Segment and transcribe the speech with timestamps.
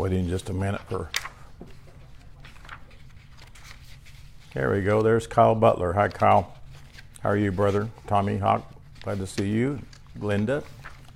[0.00, 1.10] Waiting just a minute for.
[4.54, 5.02] There we go.
[5.02, 5.92] There's Kyle Butler.
[5.92, 6.54] Hi, Kyle.
[7.22, 7.90] How are you, brother?
[8.06, 8.64] Tommy Hawk.
[9.02, 9.78] Glad to see you.
[10.18, 10.62] Linda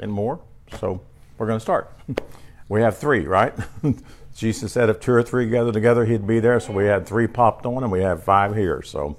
[0.01, 0.39] and more.
[0.79, 1.01] So
[1.39, 1.91] we're going to start.
[2.69, 3.55] We have three, right?
[4.35, 6.61] Jesus said if two or three gather together, he'd be there.
[6.61, 8.83] So we had three popped on, and we have five here.
[8.83, 9.17] So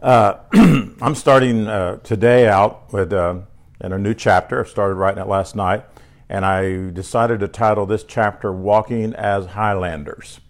[0.00, 3.40] uh, I'm starting uh, today out with uh,
[3.80, 4.64] in a new chapter.
[4.64, 5.84] I started writing it last night
[6.28, 10.40] and I decided to title this chapter Walking as Highlanders.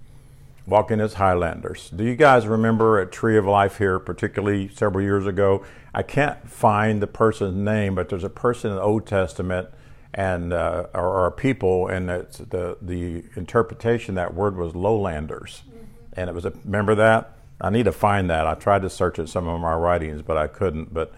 [0.66, 1.90] Walking as Highlanders.
[1.90, 5.64] Do you guys remember a Tree of Life here, particularly several years ago?
[5.94, 9.68] I can't find the person's name, but there's a person in the Old Testament
[10.12, 15.62] and uh, or, or, a people, and it's the the interpretation that word was lowlanders,
[15.68, 15.84] mm-hmm.
[16.14, 17.36] and it was a remember that.
[17.60, 18.46] I need to find that.
[18.46, 20.92] I tried to search it some of my writings, but I couldn't.
[20.92, 21.12] But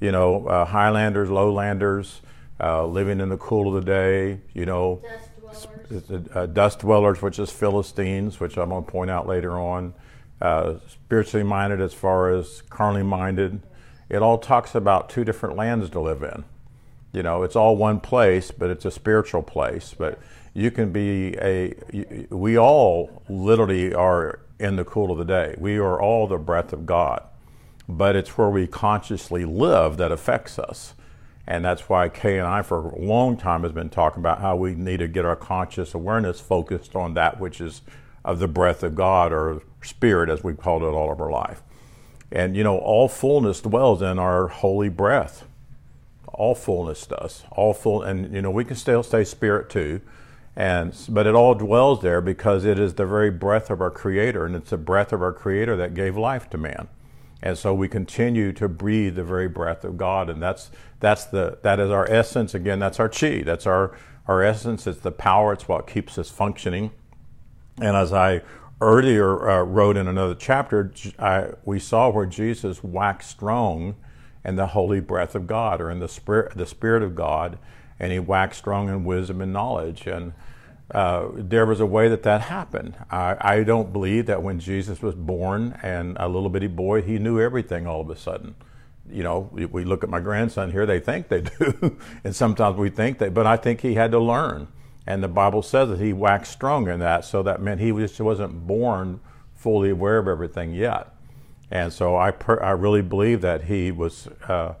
[0.00, 2.20] you know, uh, Highlanders, Lowlanders
[2.60, 7.22] uh, living in the cool of the day, you know, dust dwellers, uh, dust dwellers
[7.22, 9.94] which is Philistines, which I'm going to point out later on,
[10.40, 13.62] uh, spiritually minded as far as carnally minded.
[14.08, 16.44] It all talks about two different lands to live in.
[17.12, 19.94] You know, it's all one place, but it's a spiritual place.
[19.96, 20.18] But
[20.52, 21.74] you can be a,
[22.30, 25.54] we all literally are in the cool of the day.
[25.58, 27.22] We are all the breath of God.
[27.88, 30.94] But it's where we consciously live that affects us.
[31.46, 34.56] And that's why Kay and I, for a long time, has been talking about how
[34.56, 37.82] we need to get our conscious awareness focused on that which is
[38.24, 41.62] of the breath of God or spirit, as we've called it all of our life.
[42.32, 45.44] And you know, all fullness dwells in our holy breath.
[46.28, 47.44] All fullness does.
[47.52, 50.00] All full, and you know, we can still stay spirit too,
[50.56, 54.46] and but it all dwells there because it is the very breath of our Creator,
[54.46, 56.88] and it's the breath of our Creator that gave life to man.
[57.42, 61.58] And so we continue to breathe the very breath of God, and that's that's the
[61.62, 62.54] that is our essence.
[62.54, 63.42] Again, that's our chi.
[63.44, 63.96] That's our
[64.26, 64.86] our essence.
[64.86, 65.52] It's the power.
[65.52, 66.90] It's what keeps us functioning.
[67.80, 68.42] And as I
[68.80, 73.96] earlier uh, wrote in another chapter, I, we saw where Jesus waxed strong
[74.44, 77.58] in the holy breath of God, or in the spirit the spirit of God,
[77.98, 80.06] and he waxed strong in wisdom and knowledge.
[80.06, 80.32] And
[80.90, 82.94] uh, there was a way that that happened.
[83.10, 87.18] I, I, don't believe that when Jesus was born and a little bitty boy, he
[87.18, 88.54] knew everything all of a sudden.
[89.10, 92.76] You know, we, we look at my grandson here, they think they do, and sometimes
[92.76, 94.68] we think they, but I think he had to learn.
[95.06, 98.20] And the Bible says that he waxed strong in that, so that meant he just
[98.20, 99.20] wasn't born
[99.54, 101.14] fully aware of everything yet.
[101.70, 104.74] And so I, per, I really believe that he was uh,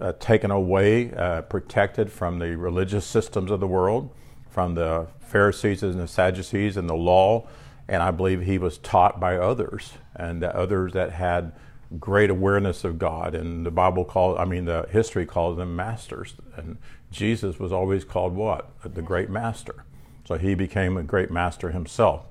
[0.00, 4.14] uh, taken away, uh, protected from the religious systems of the world
[4.52, 7.48] from the Pharisees and the Sadducees and the law,
[7.88, 11.52] and I believe he was taught by others and others that had
[11.98, 13.34] great awareness of God.
[13.34, 16.34] And the Bible calls, I mean, the history calls them masters.
[16.56, 16.76] And
[17.10, 18.70] Jesus was always called what?
[18.84, 19.84] The great master.
[20.26, 22.26] So he became a great master himself.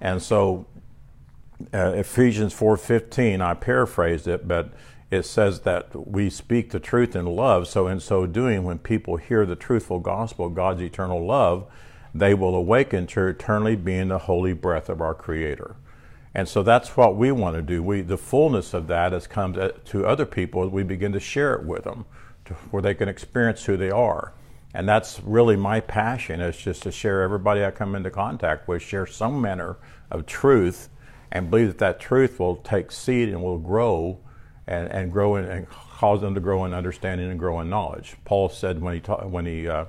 [0.00, 0.66] And so
[1.72, 4.72] uh, Ephesians 4:15, I paraphrased it, but
[5.10, 7.66] it says that we speak the truth in love.
[7.66, 11.66] So, in so doing, when people hear the truthful gospel, God's eternal love,
[12.14, 15.76] they will awaken to eternally being the holy breath of our Creator.
[16.34, 17.82] And so that's what we want to do.
[17.82, 21.54] We, the fullness of that has come to, other people as we begin to share
[21.54, 22.04] it with them,
[22.44, 24.32] to, where they can experience who they are.
[24.72, 28.82] And that's really my passion is just to share everybody I come into contact with,
[28.82, 29.76] share some manner
[30.08, 30.88] of truth,
[31.32, 34.20] and believe that that truth will take seed and will grow
[34.70, 38.14] and, and grow in, and cause them to grow in understanding and grow in knowledge.
[38.24, 39.86] Paul said when he ta- when he uh,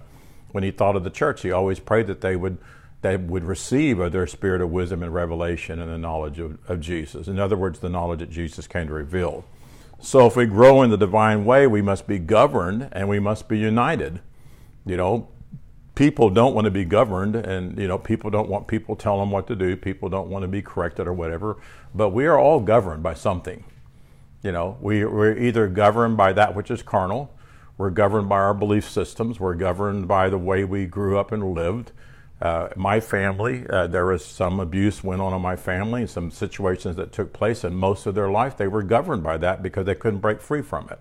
[0.51, 2.57] when he thought of the church, he always prayed that they would
[3.01, 6.81] they would receive of their spirit of wisdom and revelation and the knowledge of, of
[6.81, 7.27] Jesus.
[7.27, 9.45] In other words, the knowledge that Jesus came to reveal.
[9.99, 13.47] So if we grow in the divine way, we must be governed and we must
[13.47, 14.19] be united.
[14.85, 15.29] You know,
[15.95, 19.29] people don't want to be governed and you know people don't want people tell them
[19.29, 21.57] what to do people don't want to be corrected or whatever
[21.93, 23.63] but we are all governed by something
[24.43, 27.33] you know, we, we're either governed by that which is carnal,
[27.77, 31.53] we're governed by our belief systems, we're governed by the way we grew up and
[31.53, 31.91] lived.
[32.41, 36.95] Uh, my family, uh, there was some abuse went on in my family, some situations
[36.95, 39.93] that took place, and most of their life they were governed by that because they
[39.93, 40.99] couldn't break free from it.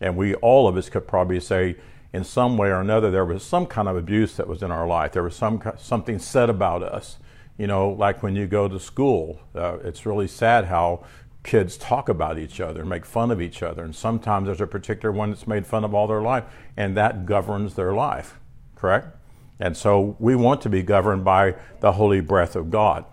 [0.00, 1.76] And we, all of us, could probably say,
[2.12, 4.86] in some way or another, there was some kind of abuse that was in our
[4.86, 5.12] life.
[5.12, 7.18] There was some something said about us.
[7.56, 11.04] You know, like when you go to school, uh, it's really sad how
[11.44, 15.12] kids talk about each other, make fun of each other, and sometimes there's a particular
[15.12, 16.44] one that's made fun of all their life,
[16.76, 18.40] and that governs their life,
[18.74, 19.16] correct?
[19.60, 23.04] And so we want to be governed by the holy breath of God.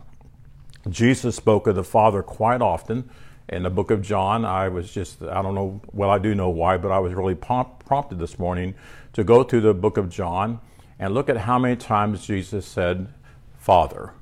[0.90, 3.10] Jesus spoke of the Father quite often.
[3.50, 6.50] In the book of John, I was just, I don't know, well, I do know
[6.50, 8.74] why, but I was really prompted this morning
[9.14, 10.62] to go through the book of John
[10.98, 13.14] and look at how many times Jesus said,
[13.58, 14.14] Father.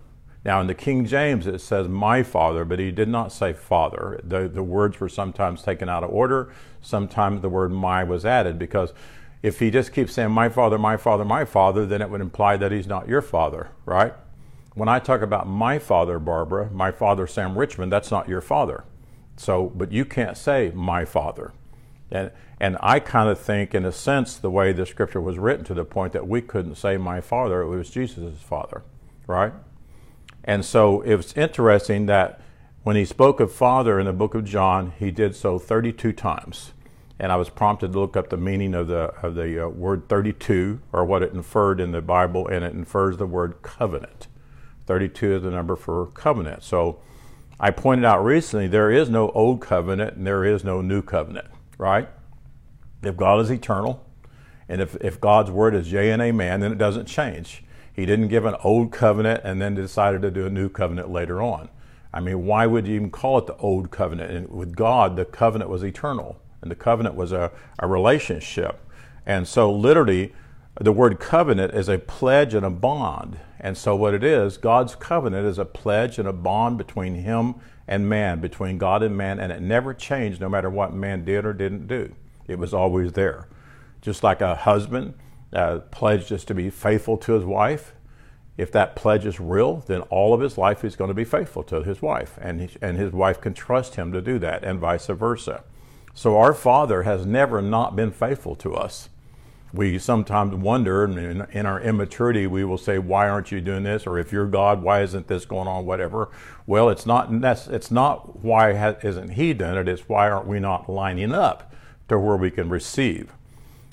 [0.46, 4.20] Now, in the King James, it says my Father, but he did not say Father.
[4.24, 6.54] The, the words were sometimes taken out of order.
[6.82, 8.94] Sometimes the word my was added because
[9.44, 12.56] if he just keeps saying my Father, my Father, my Father, then it would imply
[12.58, 14.14] that he's not your Father, right?
[14.76, 18.86] When I talk about my father, Barbara, my father, Sam Richmond, that's not your father.
[19.36, 21.52] So, but you can't say my father.
[22.12, 25.66] And, and I kind of think, in a sense, the way the scripture was written
[25.66, 28.84] to the point that we couldn't say my father, it was Jesus' father,
[29.28, 29.54] right?
[30.50, 32.42] And so it's interesting that
[32.82, 36.74] when he spoke of father in the book of John, he did so 32 times.
[37.20, 40.10] And I was prompted to look up the meaning of the, of the uh, word
[40.10, 44.26] 32, or what it inferred in the Bible, and it infers the word covenant.
[44.88, 46.64] 32 is the number for covenant.
[46.64, 47.00] So
[47.60, 51.46] I pointed out recently there is no old covenant and there is no new covenant,
[51.78, 52.10] right?
[53.04, 54.04] If God is eternal,
[54.68, 57.64] and if, if God's word is yea and amen, then it doesn't change.
[57.94, 61.42] He didn't give an old covenant and then decided to do a new covenant later
[61.42, 61.70] on.
[62.14, 64.32] I mean, why would you even call it the old covenant?
[64.32, 68.80] And with God, the covenant was eternal, and the covenant was a, a relationship.
[69.26, 70.34] And so, literally,
[70.80, 73.40] the word covenant is a pledge and a bond.
[73.60, 77.56] And so, what it is, God's covenant is a pledge and a bond between Him
[77.88, 81.46] and man, between God and man, and it never changed no matter what man did
[81.46, 82.16] or didn't do.
[82.48, 83.48] It was always there.
[84.02, 85.14] Just like a husband
[85.54, 87.94] uh, pledged to be faithful to his wife,
[88.58, 91.64] if that pledge is real, then all of his life he's going to be faithful
[91.64, 94.80] to his wife, and, he, and his wife can trust him to do that, and
[94.80, 95.64] vice versa.
[96.14, 99.10] So, our Father has never not been faithful to us
[99.74, 104.08] we sometimes wonder, and in, our immaturity, we will say, "Why aren't you doing this?"
[104.08, 106.30] Or, "If you're God, why isn't this going on?" Whatever.
[106.66, 107.30] Well, it's not.
[107.32, 109.88] It's not why isn't He done it.
[109.88, 111.72] It's why aren't we not lining up
[112.08, 113.34] to where we can receive?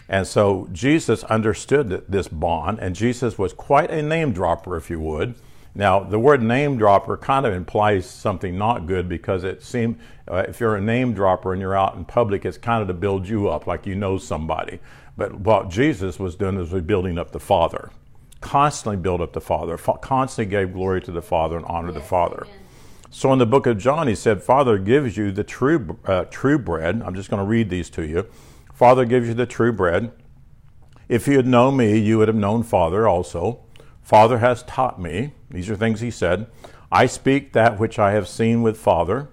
[0.08, 5.00] And so Jesus understood this bond, and Jesus was quite a name dropper, if you
[5.00, 5.34] would.
[5.74, 10.44] Now, the word name dropper kind of implies something not good because it seems uh,
[10.48, 13.28] if you're a name dropper and you're out in public, it's kind of to build
[13.28, 14.80] you up, like you know somebody.
[15.16, 17.90] But what Jesus was doing was building up the Father,
[18.40, 22.08] constantly build up the Father, constantly gave glory to the Father and honor yes, the
[22.08, 22.44] Father.
[22.46, 22.60] Amen.
[23.10, 26.58] So in the book of John, he said, Father gives you the true, uh, true
[26.58, 27.02] bread.
[27.04, 28.26] I'm just going to read these to you.
[28.76, 30.12] Father gives you the true bread.
[31.08, 33.60] If you had known me, you would have known Father also.
[34.02, 35.32] Father has taught me.
[35.50, 36.46] These are things he said.
[36.92, 39.28] I speak that which I have seen with Father.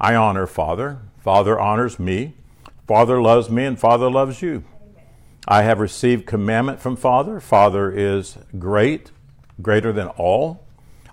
[0.00, 1.00] I honor Father.
[1.18, 2.34] Father honors me.
[2.86, 4.62] Father loves me, and Father loves you.
[5.48, 7.40] I have received commandment from Father.
[7.40, 9.10] Father is great,
[9.60, 10.64] greater than all.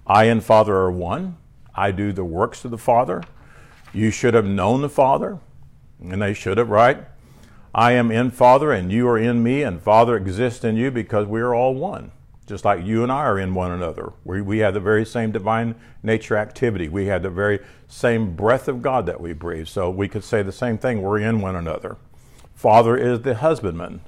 [0.06, 1.36] I and Father are one.
[1.74, 3.24] I do the works of the Father.
[3.92, 5.40] You should have known the Father,
[6.00, 7.06] and they should have, right?
[7.74, 11.26] I am in Father, and you are in me, and Father exists in you because
[11.26, 12.12] we are all one.
[12.46, 14.12] Just like you and I are in one another.
[14.26, 16.90] We, we have the very same divine nature activity.
[16.90, 19.70] We have the very same breath of God that we breathe.
[19.70, 21.02] So we could say the same thing.
[21.02, 21.96] We're in one another.
[22.54, 24.02] Father is the husbandman.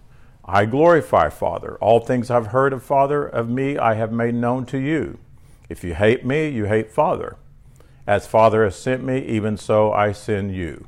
[0.44, 1.78] I glorify Father.
[1.80, 5.20] All things I've heard of Father of me I have made known to you.
[5.70, 7.38] If you hate me, you hate Father.
[8.06, 10.88] As Father has sent me, even so I send you.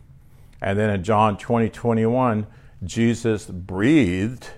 [0.62, 2.48] And then in John 20, 21,
[2.86, 4.50] Jesus breathed,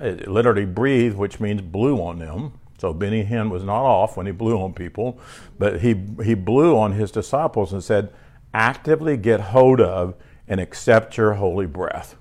[0.00, 2.58] literally breathed, which means blew on them.
[2.78, 5.20] So Benny Hinn was not off when he blew on people,
[5.58, 5.94] but he,
[6.24, 8.12] he blew on his disciples and said,
[8.52, 10.14] actively get hold of
[10.48, 12.16] and accept your holy breath.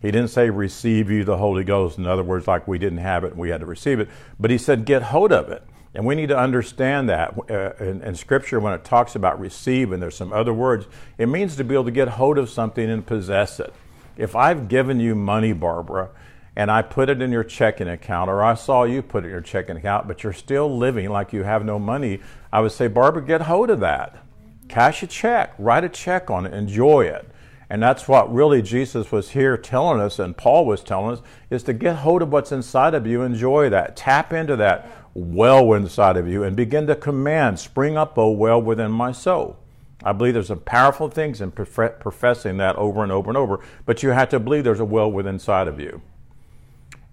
[0.00, 1.98] He didn't say receive you the Holy Ghost.
[1.98, 4.08] In other words, like we didn't have it and we had to receive it.
[4.38, 5.64] But he said get hold of it.
[5.94, 9.92] And we need to understand that uh, in, in, Scripture, when it talks about receive,
[9.92, 12.90] and there's some other words, it means to be able to get hold of something
[12.90, 13.72] and possess it.
[14.16, 16.10] If I've given you money, Barbara,
[16.56, 19.32] and I put it in your checking account, or I saw you put it in
[19.32, 22.20] your checking account, but you're still living like you have no money,
[22.52, 24.24] I would say, Barbara, get hold of that.
[24.68, 27.28] Cash a check, write a check on it, enjoy it.
[27.68, 31.62] And that's what really Jesus was here telling us, and Paul was telling us, is
[31.64, 36.16] to get hold of what's inside of you, enjoy that, tap into that well inside
[36.16, 39.58] of you, and begin to command, spring up, O well within my soul.
[40.06, 44.04] I believe there's some powerful things in professing that over and over and over, but
[44.04, 46.00] you have to believe there's a well within inside of you.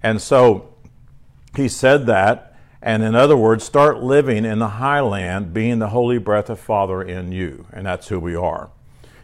[0.03, 0.75] And so
[1.55, 6.19] he said that, and in other words, start living in the highland, being the holy
[6.19, 8.69] breath of Father in you, and that's who we are.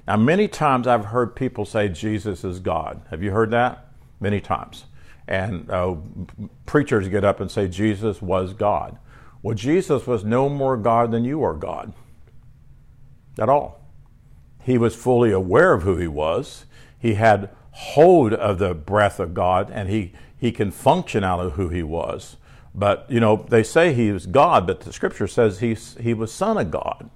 [0.07, 3.03] Now, many times I've heard people say Jesus is God.
[3.11, 3.85] Have you heard that?
[4.19, 4.85] Many times.
[5.27, 5.95] And uh,
[6.65, 8.97] preachers get up and say Jesus was God.
[9.43, 11.93] Well, Jesus was no more God than you are God
[13.39, 13.79] at all.
[14.61, 16.65] He was fully aware of who he was.
[16.97, 21.53] He had hold of the breath of God and he, he can function out of
[21.53, 22.37] who he was.
[22.75, 26.31] But, you know, they say he was God, but the scripture says he, he was
[26.31, 27.09] Son of God.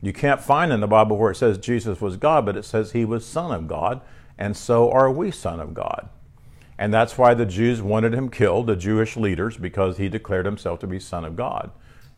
[0.00, 2.92] You can't find in the Bible where it says Jesus was God, but it says
[2.92, 4.00] he was Son of God,
[4.38, 6.08] and so are we Son of God.
[6.78, 10.78] And that's why the Jews wanted him killed, the Jewish leaders, because he declared himself
[10.80, 11.70] to be Son of God.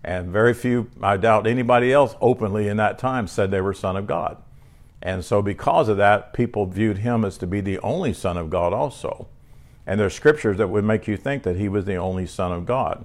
[0.05, 3.97] And very few, I doubt anybody else openly in that time said they were Son
[3.97, 4.39] of God.
[5.03, 8.51] And so, because of that, people viewed him as to be the only Son of
[8.51, 9.29] God also.
[9.87, 12.67] And there's scriptures that would make you think that he was the only Son of
[12.67, 13.05] God.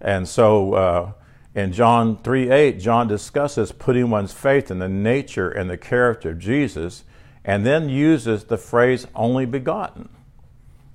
[0.00, 1.12] And so, uh,
[1.54, 6.30] in John 3 8, John discusses putting one's faith in the nature and the character
[6.30, 7.04] of Jesus,
[7.44, 10.10] and then uses the phrase only begotten.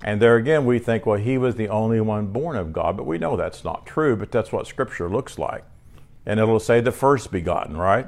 [0.04, 3.06] And there again, we think, well, he was the only one born of God, but
[3.06, 5.64] we know that's not true, but that's what Scripture looks like.
[6.26, 8.06] And it'll say the first begotten, right?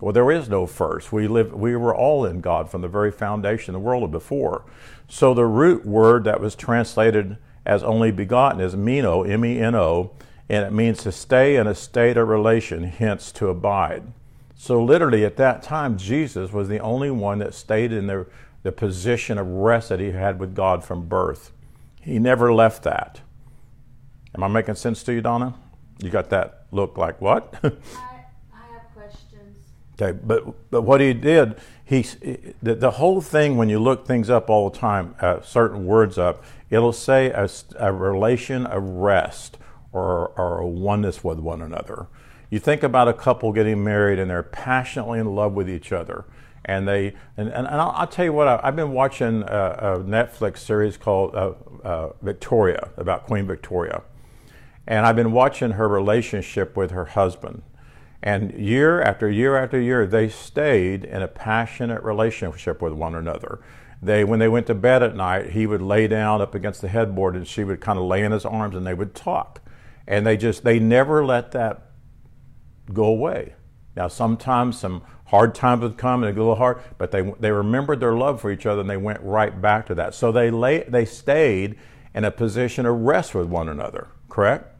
[0.00, 1.12] Well, there is no first.
[1.12, 4.64] We live we were all in God from the very foundation of the world before.
[5.08, 9.74] So the root word that was translated as only begotten is meno, M E N
[9.74, 10.12] O,
[10.48, 14.04] and it means to stay in a state of relation, hence to abide.
[14.54, 18.26] So literally at that time Jesus was the only one that stayed in the,
[18.62, 21.52] the position of rest that he had with God from birth.
[22.00, 23.20] He never left that.
[24.34, 25.54] Am I making sense to you, Donna?
[26.00, 27.54] You got that look like what?
[27.62, 29.58] I, I have questions.
[30.00, 32.02] Okay, but but what he did, he
[32.62, 36.18] the, the whole thing when you look things up all the time, uh, certain words
[36.18, 37.48] up, it'll say a,
[37.78, 39.58] a relation of rest
[39.92, 42.06] or or a oneness with one another.
[42.50, 46.24] You think about a couple getting married and they're passionately in love with each other,
[46.68, 49.98] and they and, and, I'll, I'll, tell you what I, have been watching a, a,
[50.00, 54.02] Netflix series called uh, uh, Victoria about Queen Victoria,
[54.86, 57.62] and I've been watching her relationship with her husband
[58.22, 63.60] and year after year after year, they stayed in a passionate relationship with one another.
[64.02, 66.88] They, when they went to bed at night, he would lay down up against the
[66.88, 69.60] headboard and she would kind of lay in his arms and they would talk.
[70.06, 71.90] And they just, they never let that
[72.92, 73.54] go away.
[73.94, 77.22] Now, sometimes some hard times would come and it'd get a little hard, but they,
[77.38, 80.14] they remembered their love for each other and they went right back to that.
[80.14, 81.76] So they, lay, they stayed
[82.14, 84.74] in a position of rest with one another, correct?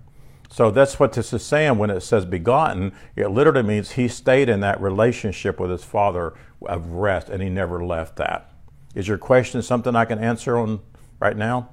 [0.49, 2.93] So that's what this is saying when it says begotten.
[3.15, 7.51] It literally means he stayed in that relationship with his father of rest and he
[7.51, 8.51] never left that.
[8.95, 10.81] Is your question something I can answer on
[11.21, 11.69] right now?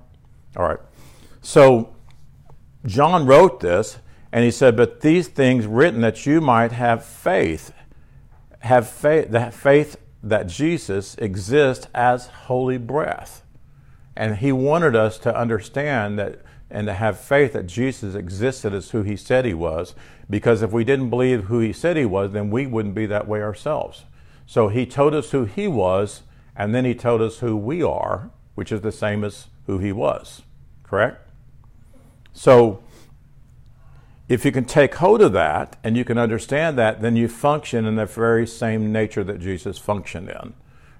[0.57, 0.79] All right.
[1.41, 1.95] So
[2.85, 3.99] John wrote this
[4.33, 7.71] and he said, But these things written that you might have faith,
[8.65, 13.43] have faith, that faith that Jesus exists as holy breath.
[14.15, 18.89] And he wanted us to understand that and to have faith that Jesus existed as
[18.89, 19.93] who he said he was.
[20.29, 23.27] Because if we didn't believe who he said he was, then we wouldn't be that
[23.27, 24.05] way ourselves.
[24.47, 26.23] So he told us who he was,
[26.55, 29.91] and then he told us who we are, which is the same as who he
[29.91, 30.41] was.
[30.83, 31.21] Correct?
[32.33, 32.83] So
[34.27, 37.85] if you can take hold of that and you can understand that, then you function
[37.85, 40.53] in the very same nature that Jesus functioned in.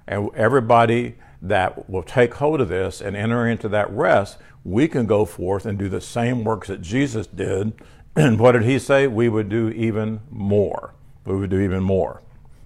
[0.08, 5.06] And everybody that will take hold of this and enter into that rest, we can
[5.06, 7.74] go forth and do the same works that Jesus did.
[8.18, 9.08] And what did he say?
[9.08, 10.94] We would do even more.
[11.26, 12.22] We would do even more.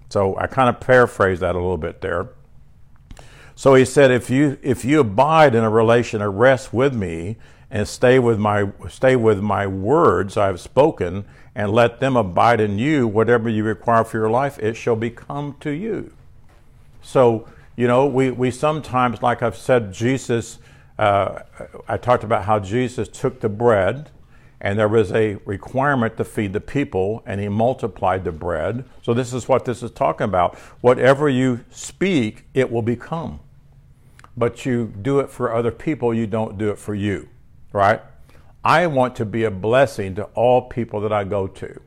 [0.08, 2.28] So I kind of paraphrase that a little bit there.
[3.56, 7.36] So he said, if you if you abide in a relation of rest with me
[7.70, 11.24] and stay with my stay with my words I have spoken
[11.54, 15.56] and let them abide in you, whatever you require for your life, it shall become
[15.60, 16.12] to you.
[17.02, 17.46] So
[17.80, 20.58] you know, we, we sometimes, like I've said, Jesus,
[20.98, 21.44] uh,
[21.88, 24.10] I talked about how Jesus took the bread
[24.60, 28.84] and there was a requirement to feed the people and he multiplied the bread.
[29.00, 30.56] So, this is what this is talking about.
[30.82, 33.40] Whatever you speak, it will become.
[34.36, 37.30] But you do it for other people, you don't do it for you,
[37.72, 38.00] right?
[38.64, 41.80] I want to be a blessing to all people that I go to.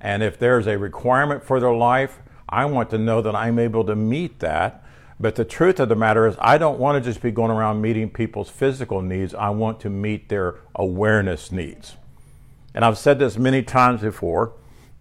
[0.00, 3.84] And if there's a requirement for their life, I want to know that I'm able
[3.84, 4.84] to meet that
[5.20, 7.80] but the truth of the matter is, I don't want to just be going around
[7.80, 9.34] meeting people's physical needs.
[9.34, 11.96] I want to meet their awareness needs.
[12.74, 14.52] And I've said this many times before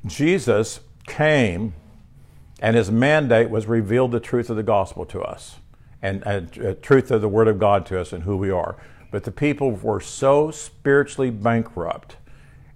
[0.05, 1.73] Jesus came
[2.59, 5.57] and his mandate was reveal the truth of the gospel to us
[6.01, 8.77] and, and uh, truth of the word of God to us and who we are.
[9.17, 12.17] But the people were so spiritually bankrupt.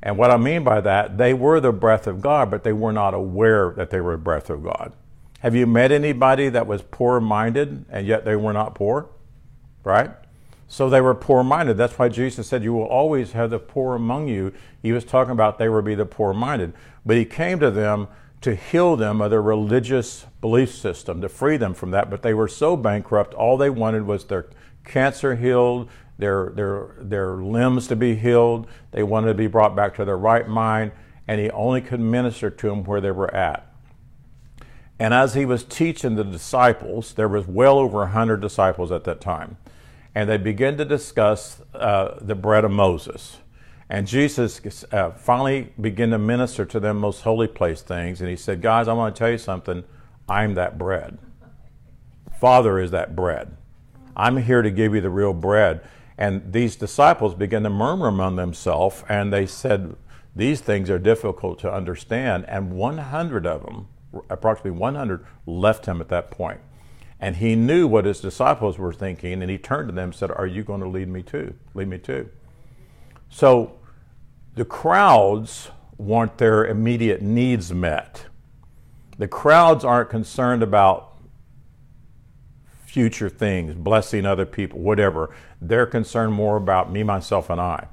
[0.01, 2.91] And what I mean by that, they were the breath of God, but they were
[2.91, 4.93] not aware that they were the breath of God.
[5.41, 9.09] Have you met anybody that was poor minded and yet they were not poor?
[9.83, 10.09] Right?
[10.67, 11.77] So they were poor minded.
[11.77, 14.51] That's why Jesus said, You will always have the poor among you.
[14.81, 16.73] He was talking about they would be the poor minded.
[17.05, 18.07] But he came to them
[18.41, 22.09] to heal them of their religious belief system, to free them from that.
[22.09, 24.47] But they were so bankrupt, all they wanted was their
[24.83, 25.89] cancer healed,
[26.21, 28.67] their, their, their limbs to be healed.
[28.91, 30.91] They wanted to be brought back to their right mind,
[31.27, 33.67] and he only could minister to them where they were at.
[34.99, 39.19] And as he was teaching the disciples, there was well over 100 disciples at that
[39.19, 39.57] time,
[40.13, 43.39] and they began to discuss uh, the bread of Moses.
[43.89, 48.35] And Jesus uh, finally began to minister to them most holy place things, and he
[48.35, 49.83] said, Guys, I want to tell you something.
[50.29, 51.17] I'm that bread.
[52.39, 53.57] Father is that bread.
[54.15, 55.81] I'm here to give you the real bread.
[56.21, 59.95] And these disciples began to murmur among themselves, and they said,
[60.35, 62.45] These things are difficult to understand.
[62.47, 63.87] And 100 of them,
[64.29, 66.59] approximately 100, left him at that point.
[67.19, 70.29] And he knew what his disciples were thinking, and he turned to them and said,
[70.29, 71.55] Are you going to lead me too?
[71.73, 72.29] Lead me too.
[73.29, 73.79] So
[74.53, 78.27] the crowds want their immediate needs met.
[79.17, 81.10] The crowds aren't concerned about
[82.91, 85.33] future things, blessing other people, whatever.
[85.61, 87.87] They're concerned more about me, myself, and I.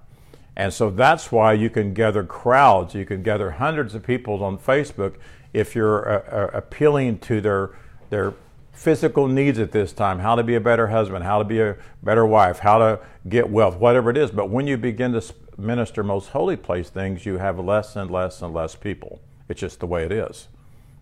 [0.56, 4.58] And so that's why you can gather crowds, you can gather hundreds of people on
[4.58, 5.14] Facebook
[5.52, 7.70] if you're uh, uh, appealing to their,
[8.10, 8.34] their
[8.72, 11.76] physical needs at this time how to be a better husband, how to be a
[12.02, 14.32] better wife, how to get wealth, whatever it is.
[14.32, 15.22] But when you begin to
[15.56, 19.20] minister most holy place things, you have less and less and less people.
[19.48, 20.48] It's just the way it is.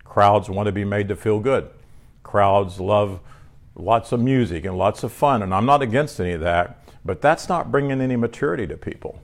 [0.04, 1.70] Crowds want to be made to feel good.
[2.22, 3.20] Crowds love
[3.76, 7.20] lots of music and lots of fun, and I'm not against any of that, but
[7.20, 9.20] that's not bringing any maturity to people.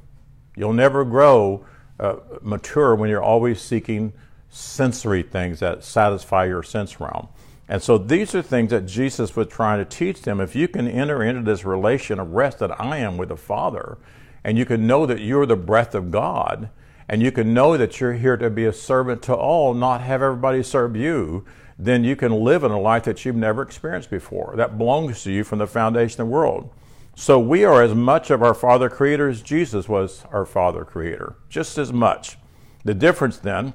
[0.57, 1.65] You'll never grow
[1.99, 4.13] uh, mature when you're always seeking
[4.51, 7.29] sensory things that satisfy your sense realm.
[7.69, 10.41] And so these are things that Jesus was trying to teach them.
[10.41, 13.97] If you can enter into this relation of rest that I am with the Father,
[14.45, 16.69] and you can know that you're the breath of God,
[17.13, 20.23] and you can know that you're here to be a servant to all, not have
[20.23, 21.45] everybody serve you,
[21.79, 24.55] then you can live in a life that you've never experienced before.
[24.57, 26.71] That belongs to you from the foundation of the world.
[27.15, 31.37] So we are as much of our Father Creator as Jesus was our Father Creator,
[31.51, 32.39] just as much.
[32.83, 33.75] The difference then,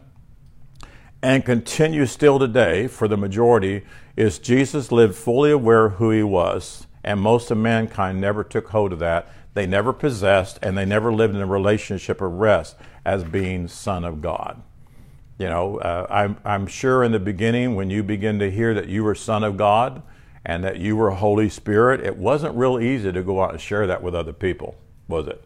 [1.22, 3.84] and continues still today for the majority,
[4.16, 8.70] is Jesus lived fully aware of who he was, and most of mankind never took
[8.70, 9.32] hold of that.
[9.54, 12.76] They never possessed, and they never lived in a relationship of rest
[13.08, 14.62] as being Son of God.
[15.40, 18.90] You know, uh, I'm, I'm sure in the beginning when you begin to hear that
[18.90, 20.04] you were Son of God
[20.44, 23.88] and that you were Holy Spirit, it wasn't real easy to go out and share
[23.88, 24.76] that with other people,
[25.08, 25.42] was it?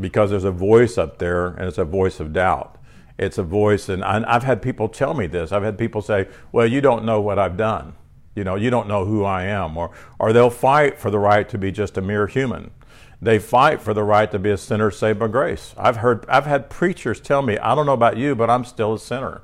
[0.00, 2.78] Because there's a voice up there and it's a voice of doubt.
[3.18, 5.50] It's a voice, and I've had people tell me this.
[5.50, 7.94] I've had people say, Well, you don't know what I've done.
[8.34, 9.78] You know, you don't know who I am.
[9.78, 12.72] Or, or they'll fight for the right to be just a mere human.
[13.20, 15.74] They fight for the right to be a sinner saved by grace.
[15.78, 18.94] I've heard, I've had preachers tell me, I don't know about you, but I'm still
[18.94, 19.42] a sinner.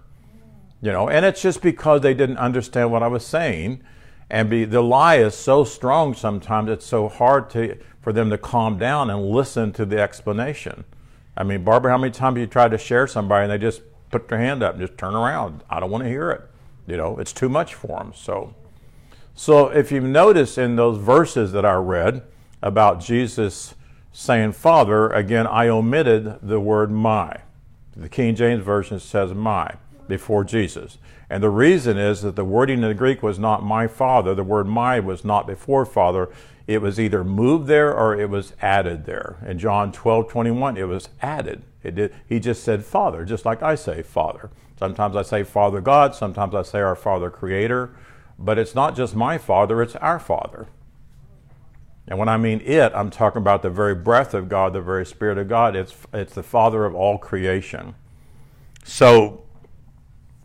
[0.83, 3.83] You know, and it's just because they didn't understand what I was saying.
[4.29, 8.39] And be, the lie is so strong sometimes, it's so hard to, for them to
[8.39, 10.85] calm down and listen to the explanation.
[11.37, 13.83] I mean, Barbara, how many times have you tried to share somebody and they just
[14.11, 15.63] put their hand up and just turn around?
[15.71, 16.43] I don't want to hear it.
[16.87, 18.13] You know, it's too much for them.
[18.15, 18.55] So,
[19.35, 22.23] so if you notice in those verses that I read,
[22.63, 23.75] about Jesus
[24.13, 27.39] saying Father, again, I omitted the word my.
[27.97, 29.75] The King James Version says my
[30.09, 30.99] before Jesus.
[31.29, 34.35] And the reason is that the wording in the Greek was not my father.
[34.35, 36.29] The word my was not before father.
[36.67, 39.37] It was either moved there or it was added there.
[39.47, 41.63] In John 12, 21, it was added.
[41.83, 44.51] It did, he just said father, just like I say father.
[44.83, 47.95] Sometimes I say Father God, sometimes I say our Father Creator,
[48.37, 50.67] but it's not just my Father, it's our Father.
[52.13, 55.07] And when I mean it, I'm talking about the very breath of God, the very
[55.07, 55.75] Spirit of God.
[55.75, 57.95] It's, it's the Father of all creation.
[58.85, 59.45] So,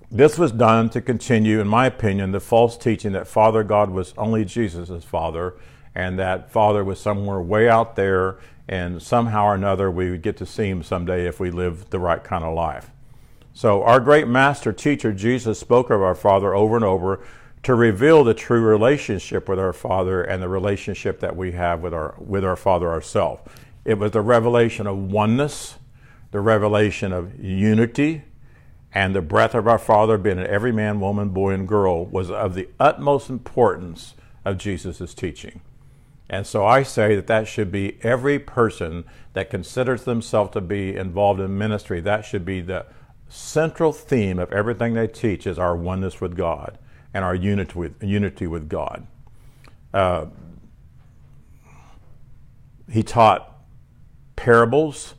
[0.10, 4.14] this was done to continue, in my opinion, the false teaching that Father God was
[4.18, 5.56] only Jesus' Father
[5.94, 10.38] and that Father was somewhere way out there and somehow or another we would get
[10.38, 12.92] to see him someday if we lived the right kind of life.
[13.54, 17.20] So, our great master teacher, Jesus, spoke of our Father over and over
[17.64, 21.94] to reveal the true relationship with our Father and the relationship that we have with
[21.94, 23.42] our, with our Father ourselves.
[23.84, 25.78] It was the revelation of oneness,
[26.32, 28.24] the revelation of unity,
[28.94, 32.32] and the breath of our Father being in every man, woman, boy, and girl was
[32.32, 34.14] of the utmost importance
[34.46, 35.62] of Jesus' teaching.
[36.30, 40.96] And so I say that that should be every person that considers themselves to be
[40.96, 42.86] involved in ministry, that should be the
[43.30, 46.78] central theme of everything they teach is our oneness with God
[47.18, 49.08] and our unity with, unity with God.
[49.92, 50.28] Uh,
[52.92, 53.60] he taught
[54.36, 55.16] parables.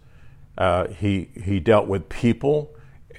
[0.57, 2.73] Uh, he, he dealt with people.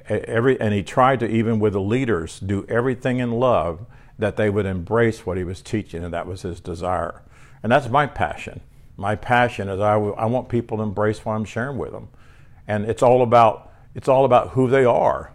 [0.08, 3.86] Every, and he tried to, even with the leaders, do everything in love
[4.18, 7.22] that they would embrace what he was teaching, and that was his desire.
[7.62, 8.62] And that's my passion.
[8.96, 12.08] My passion is I, I want people to embrace what I'm sharing with them.
[12.66, 15.34] And it's all about it's all about who they are.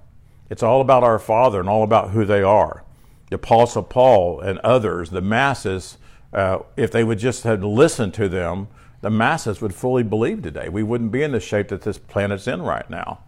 [0.48, 2.84] It's all about our Father and all about who they are.
[3.30, 5.98] The Apostle Paul and others, the masses,
[6.32, 8.68] uh, if they would just have listened to them,
[9.00, 10.68] the masses would fully believe today.
[10.68, 13.20] We wouldn't be in the shape that this planet's in right now.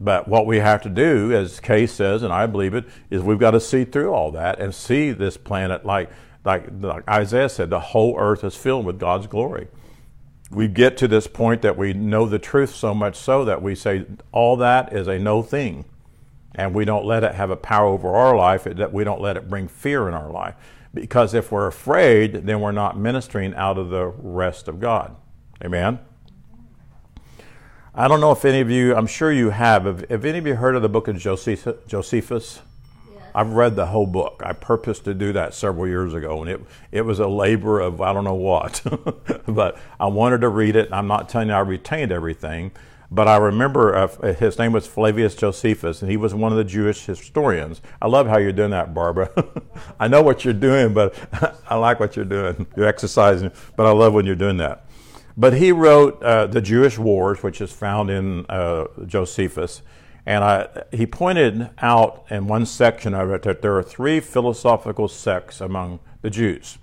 [0.00, 3.38] But what we have to do, as Kay says, and I believe it, is we've
[3.38, 6.10] got to see through all that and see this planet like,
[6.44, 9.68] like, like Isaiah said, the whole earth is filled with God's glory.
[10.50, 13.74] We get to this point that we know the truth so much so that we
[13.74, 15.86] say all that is a no thing.
[16.54, 19.36] And we don't let it have a power over our life, that we don't let
[19.36, 20.54] it bring fear in our life.
[20.92, 25.16] Because if we're afraid, then we're not ministering out of the rest of God.
[25.64, 25.98] Amen?
[27.96, 30.46] I don't know if any of you, I'm sure you have, have, have any of
[30.46, 31.78] you heard of the book of Josephus?
[31.86, 32.62] Yes.
[33.32, 34.42] I've read the whole book.
[34.44, 38.00] I purposed to do that several years ago, and it, it was a labor of
[38.00, 38.82] I don't know what.
[39.46, 40.88] but I wanted to read it.
[40.92, 42.72] I'm not telling you I retained everything,
[43.10, 46.64] but I remember uh, his name was Flavius Josephus, and he was one of the
[46.64, 47.80] Jewish historians.
[48.00, 49.30] I love how you're doing that, Barbara.
[50.00, 51.14] I know what you're doing, but
[51.68, 52.66] I like what you're doing.
[52.76, 54.86] You're exercising, but I love when you're doing that.
[55.36, 59.82] But he wrote uh, the Jewish Wars, which is found in uh, Josephus.
[60.26, 65.08] And I, he pointed out in one section of it that there are three philosophical
[65.08, 66.78] sects among the Jews.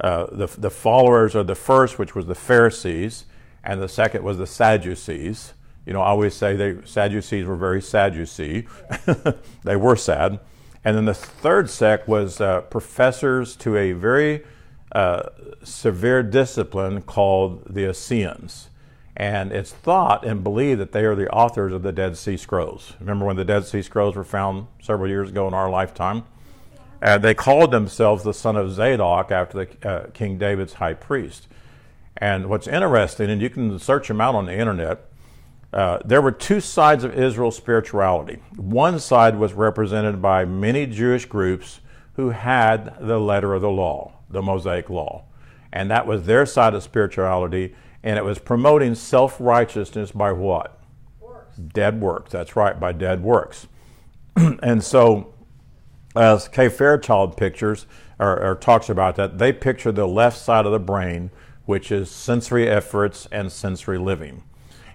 [0.00, 3.24] Uh, the, the followers of the first, which was the Pharisees,
[3.64, 5.54] and the second was the Sadducees.
[5.86, 8.68] You know, I always say the Sadducees were very Sadducee.
[9.64, 10.38] they were sad.
[10.84, 14.44] And then the third sect was uh, professors to a very
[14.92, 15.28] uh,
[15.62, 18.68] severe discipline called the Essenes.
[19.16, 22.94] And it's thought and believed that they are the authors of the Dead Sea Scrolls.
[22.98, 26.24] Remember when the Dead Sea Scrolls were found several years ago in our lifetime?
[27.02, 31.48] Uh, they called themselves the son of Zadok after the, uh, King David's high priest.
[32.16, 35.04] And what's interesting, and you can search them out on the internet,
[35.72, 38.42] uh, there were two sides of Israel's spirituality.
[38.56, 41.80] One side was represented by many Jewish groups
[42.14, 45.24] who had the letter of the law the Mosaic Law.
[45.72, 50.78] And that was their side of spirituality, and it was promoting self righteousness by what?
[51.20, 51.56] Works.
[51.56, 52.32] Dead works.
[52.32, 53.68] That's right, by dead works.
[54.36, 55.32] and so,
[56.16, 57.86] as Kay Fairchild pictures
[58.18, 61.30] or, or, talks about that, they picture the left side of the brain,
[61.64, 64.42] which is sensory efforts and sensory living.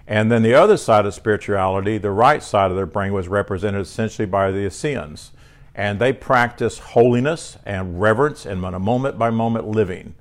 [0.08, 3.82] And then the other side of spirituality, the right side of their brain, was represented
[3.82, 5.30] essentially by the Essenes
[5.78, 10.12] and they practiced holiness and reverence and moment by moment living.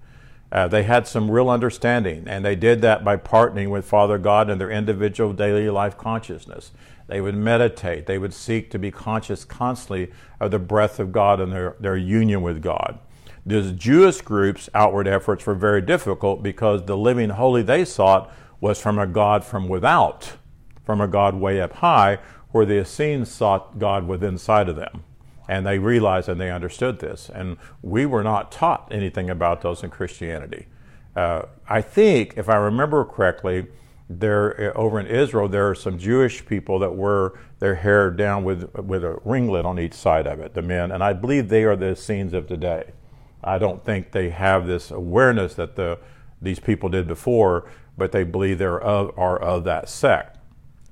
[0.51, 4.51] Uh, they had some real understanding, and they did that by partnering with Father God
[4.51, 6.71] in their individual daily life consciousness.
[7.07, 11.41] They would meditate, they would seek to be conscious constantly of the breath of God
[11.41, 12.99] and their, their union with God.
[13.43, 18.81] The Jewish groups' outward efforts were very difficult because the living holy they sought was
[18.81, 20.33] from a God from without,
[20.85, 22.19] from a God way up high,
[22.51, 25.03] where the Essenes sought God within inside of them.
[25.49, 27.29] And they realized and they understood this.
[27.29, 30.67] And we were not taught anything about those in Christianity.
[31.15, 33.67] Uh, I think, if I remember correctly,
[34.09, 38.43] there uh, over in Israel, there are some Jewish people that wear their hair down
[38.43, 41.63] with with a ringlet on each side of it, the men, and I believe they
[41.63, 42.91] are the Essenes of today.
[43.43, 45.99] I don't think they have this awareness that the
[46.41, 50.37] these people did before, but they believe they are of, are of that sect,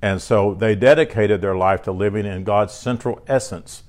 [0.02, 3.84] and so they dedicated their life to living in God's central essence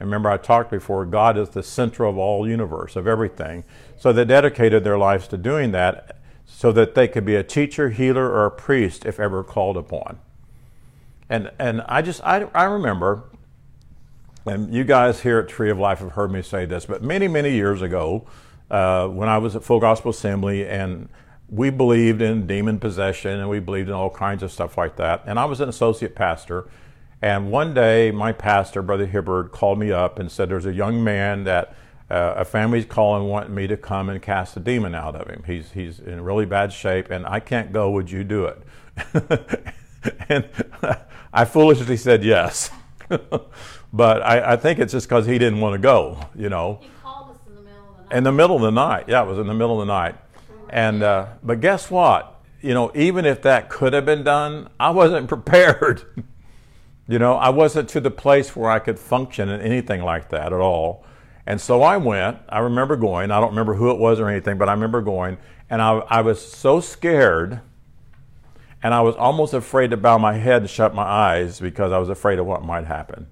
[0.00, 3.64] and remember, I talked before, God is the center of all universe, of everything.
[3.98, 7.90] So they dedicated their lives to doing that so that they could be a teacher,
[7.90, 10.18] healer, or a priest if ever called upon.
[11.28, 13.24] And, and I just, I, I remember,
[14.46, 17.28] and you guys here at Tree of Life have heard me say this, but many,
[17.28, 18.26] many years ago,
[18.70, 21.10] uh, when I was at Full Gospel Assembly and
[21.50, 25.22] we believed in demon possession and we believed in all kinds of stuff like that.
[25.26, 26.68] And I was an associate pastor.
[27.20, 31.02] And one day, my pastor, Brother Hibbard, called me up and said, There's a young
[31.02, 31.74] man that
[32.08, 35.42] uh, a family's calling, wanting me to come and cast a demon out of him.
[35.46, 37.90] He's, he's in really bad shape, and I can't go.
[37.90, 38.62] Would you do it?
[40.28, 40.48] and
[41.32, 42.70] I foolishly said yes.
[43.92, 46.78] but I, I, think it's just because he didn't want to go, you know.
[46.80, 48.16] He called us in the middle of the night.
[48.16, 49.04] In the middle of the night.
[49.08, 50.14] Yeah, it was in the middle of the night.
[50.70, 52.40] And, uh, but guess what?
[52.62, 56.02] You know, even if that could have been done, I wasn't prepared.
[57.08, 60.52] You know, I wasn't to the place where I could function in anything like that
[60.52, 61.04] at all.
[61.44, 62.38] And so I went.
[62.48, 63.32] I remember going.
[63.32, 65.36] I don't remember who it was or anything, but I remember going.
[65.68, 67.60] And I, I was so scared,
[68.82, 71.98] and I was almost afraid to bow my head and shut my eyes because I
[71.98, 73.26] was afraid of what might happen.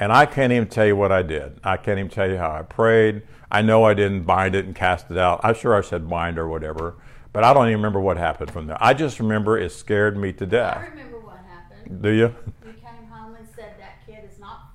[0.00, 1.60] And I can't even tell you what I did.
[1.62, 3.20] I can't even tell you how I prayed.
[3.50, 5.40] I know I didn't bind it and cast it out.
[5.44, 6.94] I'm sure I said bind or whatever.
[7.34, 8.78] But I don't even remember what happened from there.
[8.80, 10.78] I just remember it scared me to death.
[10.78, 12.00] I remember what happened.
[12.00, 12.34] Do you?
[12.64, 14.70] You came home and said that kid is not,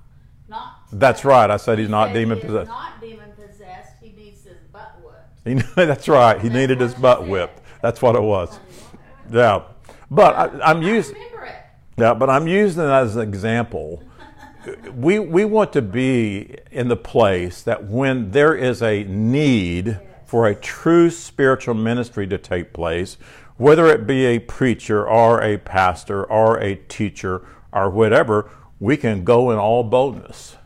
[0.48, 0.74] not.
[0.92, 1.50] That's right.
[1.50, 2.68] I said he's not demon possessed.
[2.68, 3.94] Not demon possessed.
[4.00, 5.40] He needs his butt whipped.
[5.44, 6.40] He, that's right.
[6.40, 7.28] He That's needed his butt said.
[7.28, 7.62] whipped.
[7.82, 8.60] That's what it was.
[9.30, 9.62] Yeah.
[10.08, 11.56] But I, remember it.
[11.98, 14.04] Yeah, but I'm using it as an example.
[14.92, 20.46] We, we want to be in the place that when there is a need for
[20.46, 23.16] a true spiritual ministry to take place,
[23.56, 28.50] whether it be a preacher or a pastor or a teacher or whatever,
[28.80, 30.56] we can go in all boldness.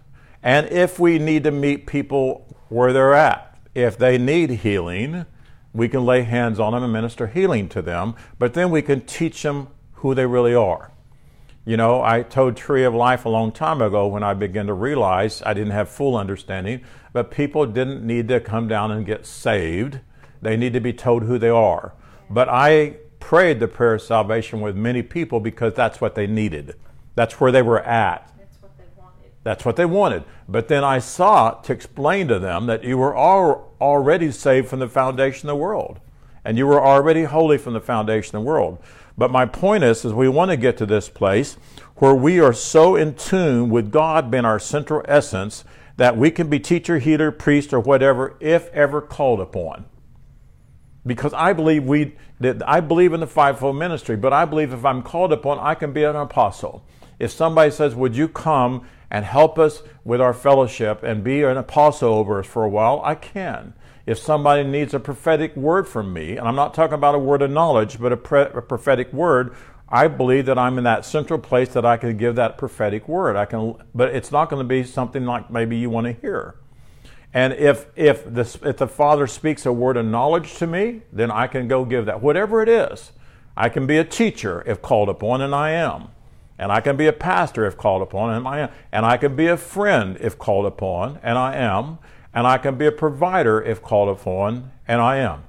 [0.42, 5.26] And if we need to meet people where they're at, if they need healing,
[5.72, 9.02] we can lay hands on them and minister healing to them, but then we can
[9.02, 10.90] teach them who they really are.
[11.66, 14.72] You know, I told Tree of Life a long time ago when I began to
[14.72, 16.80] realize I didn't have full understanding,
[17.12, 20.00] but people didn't need to come down and get saved.
[20.40, 21.92] They need to be told who they are.
[22.30, 26.76] But I prayed the prayer of salvation with many people because that's what they needed.
[27.14, 28.32] That's where they were at.
[28.38, 29.30] That's what they wanted.
[29.44, 30.24] That's what they wanted.
[30.48, 34.78] But then I sought to explain to them that you were al- already saved from
[34.78, 36.00] the foundation of the world.
[36.42, 38.78] And you were already holy from the foundation of the world.
[39.20, 41.58] But my point is, is we want to get to this place
[41.96, 45.62] where we are so in tune with God being our central essence
[45.98, 49.84] that we can be teacher, healer, priest, or whatever, if ever called upon
[51.06, 52.16] because I believe we
[52.66, 55.92] I believe in the fivefold ministry, but I believe if I'm called upon, I can
[55.92, 56.84] be an apostle.
[57.18, 61.56] If somebody says, "Would you come and help us with our fellowship and be an
[61.56, 63.74] apostle over us for a while?" I can.
[64.10, 67.42] If somebody needs a prophetic word from me, and I'm not talking about a word
[67.42, 69.54] of knowledge, but a, pre- a prophetic word,
[69.88, 73.36] I believe that I'm in that central place that I can give that prophetic word.
[73.36, 76.56] I can, but it's not going to be something like maybe you want to hear.
[77.32, 81.30] And if if the if the Father speaks a word of knowledge to me, then
[81.30, 82.20] I can go give that.
[82.20, 83.12] Whatever it is,
[83.56, 86.08] I can be a teacher if called upon, and I am.
[86.58, 88.70] And I can be a pastor if called upon, and I am.
[88.90, 91.98] And I can be a friend if called upon, and I am.
[92.32, 95.44] And I can be a provider if called upon, and I am.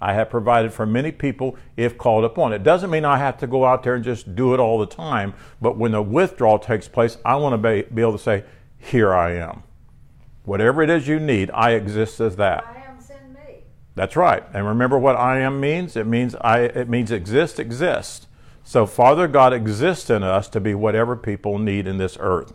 [0.00, 2.52] I have provided for many people if called upon.
[2.52, 4.86] It doesn't mean I have to go out there and just do it all the
[4.86, 8.44] time, but when the withdrawal takes place, I want to be, be able to say,
[8.78, 9.62] Here I am.
[10.44, 12.64] Whatever it is you need, I exist as that.
[12.66, 13.64] I am send me.
[13.94, 14.44] That's right.
[14.52, 15.96] And remember what I am means?
[15.96, 18.28] It means I it means exist, exist.
[18.62, 22.52] So Father God exists in us to be whatever people need in this earth.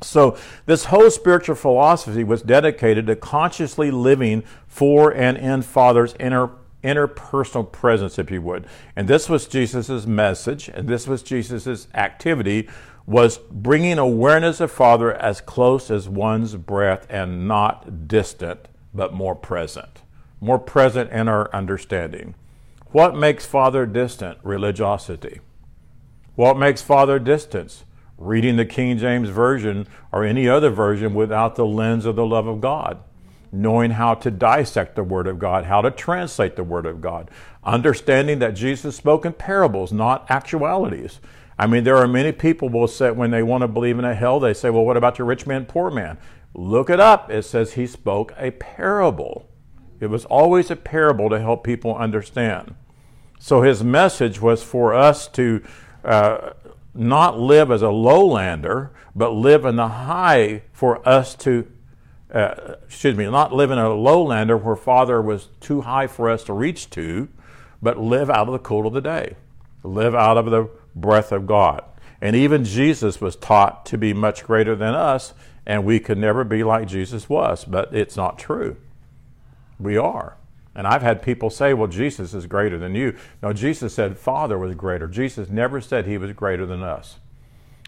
[0.00, 6.50] So this whole spiritual philosophy was dedicated to consciously living for and in Father's inner
[6.84, 8.64] interpersonal presence, if you would.
[8.94, 12.68] And this was Jesus' message, and this was Jesus' activity,
[13.04, 19.34] was bringing awareness of Father as close as one's breath and not distant, but more
[19.34, 20.02] present.
[20.40, 22.34] More present in our understanding.
[22.92, 24.38] What makes Father distant?
[24.42, 25.40] Religiosity.
[26.36, 27.84] What makes Father distance?
[28.18, 32.46] Reading the King James Version or any other version without the lens of the love
[32.46, 32.98] of God.
[33.50, 37.30] Knowing how to dissect the Word of God, how to translate the Word of God.
[37.64, 41.20] Understanding that Jesus spoke in parables, not actualities.
[41.58, 44.14] I mean, there are many people will say when they want to believe in a
[44.14, 46.18] hell, they say, well, what about your rich man, poor man?
[46.54, 47.30] Look it up.
[47.30, 49.48] It says he spoke a parable.
[50.00, 52.74] It was always a parable to help people understand.
[53.38, 55.62] So his message was for us to
[56.04, 56.50] uh,
[56.98, 61.70] not live as a lowlander, but live in the high for us to,
[62.34, 66.44] uh, excuse me, not live in a lowlander where Father was too high for us
[66.44, 67.28] to reach to,
[67.80, 69.36] but live out of the cool of the day,
[69.82, 71.84] live out of the breath of God.
[72.20, 75.34] And even Jesus was taught to be much greater than us,
[75.64, 78.76] and we could never be like Jesus was, but it's not true.
[79.78, 80.37] We are.
[80.78, 83.16] And I've had people say, well, Jesus is greater than you.
[83.42, 85.08] No, Jesus said Father was greater.
[85.08, 87.16] Jesus never said he was greater than us.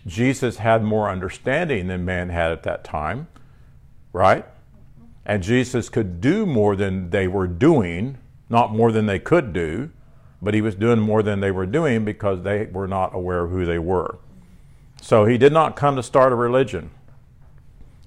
[0.09, 3.29] Jesus had more understanding than man had at that time,
[4.12, 4.44] right?
[5.24, 9.90] And Jesus could do more than they were doing, not more than they could do,
[10.42, 13.53] but he was doing more than they were doing because they were not aware of
[13.53, 14.18] who they were.
[15.00, 16.90] So he did not come to start a religion.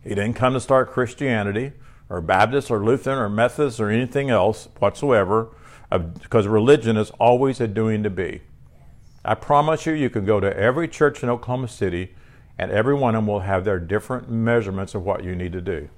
[0.03, 1.71] He didn't come to start Christianity
[2.13, 5.49] or Baptist or Lutheran or Methodist or anything else whatsoever,
[6.21, 8.41] because religion is always a doing to be.
[9.25, 12.13] I promise you, you can go to every church in Oklahoma City,
[12.59, 15.61] and every one of them will have their different measurements of what you need to
[15.61, 15.89] do.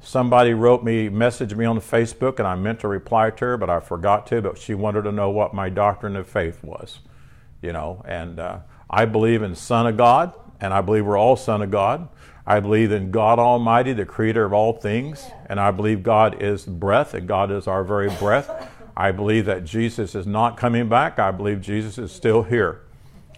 [0.00, 3.70] Somebody wrote me, messaged me on Facebook, and I meant to reply to her, but
[3.70, 4.42] I forgot to.
[4.42, 6.98] But she wanted to know what my doctrine of faith was,
[7.62, 8.02] you know.
[8.08, 11.70] And uh, I believe in Son of God, and I believe we're all Son of
[11.70, 12.08] God.
[12.46, 16.64] I believe in God Almighty, the Creator of all things, and I believe God is
[16.64, 18.70] breath, and God is our very breath.
[18.96, 21.18] I believe that Jesus is not coming back.
[21.18, 22.82] I believe Jesus is still here.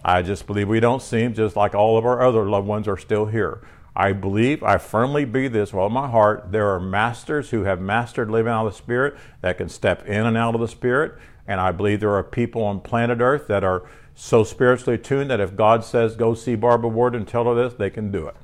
[0.03, 2.87] I just believe we don't see him just like all of our other loved ones
[2.87, 3.61] are still here.
[3.95, 6.51] I believe, I firmly believe this with all my heart.
[6.51, 10.25] There are masters who have mastered living out of the Spirit that can step in
[10.25, 11.13] and out of the Spirit.
[11.47, 13.83] And I believe there are people on planet Earth that are
[14.15, 17.73] so spiritually tuned that if God says, go see Barbara Ward and tell her this,
[17.75, 18.35] they can do it.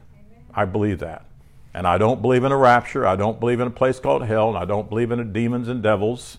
[0.59, 1.25] I believe that.
[1.73, 3.07] And I don't believe in a rapture.
[3.07, 4.49] I don't believe in a place called hell.
[4.49, 6.37] And I don't believe in demons and devils.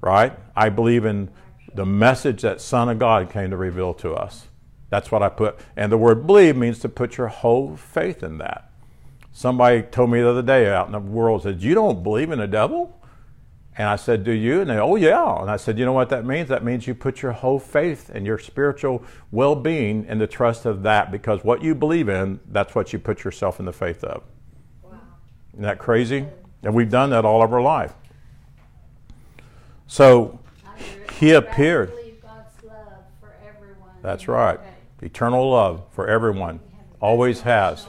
[0.00, 0.36] Right?
[0.56, 1.30] I believe in
[1.72, 4.48] the message that Son of God came to reveal to us.
[4.88, 5.60] That's what I put.
[5.76, 8.68] And the word believe means to put your whole faith in that.
[9.30, 12.40] Somebody told me the other day out in the world, said, You don't believe in
[12.40, 12.99] the devil?
[13.78, 14.60] And I said, Do you?
[14.60, 15.40] And they, Oh, yeah.
[15.40, 16.48] And I said, You know what that means?
[16.48, 20.66] That means you put your whole faith and your spiritual well being in the trust
[20.66, 24.04] of that because what you believe in, that's what you put yourself in the faith
[24.04, 24.22] of.
[24.82, 24.98] Wow.
[25.52, 26.26] Isn't that crazy?
[26.62, 27.94] And we've done that all of our life.
[29.86, 30.38] So
[31.18, 31.92] he appeared.
[34.02, 34.58] That's right.
[35.02, 36.60] Eternal love for everyone.
[37.00, 37.86] Always has.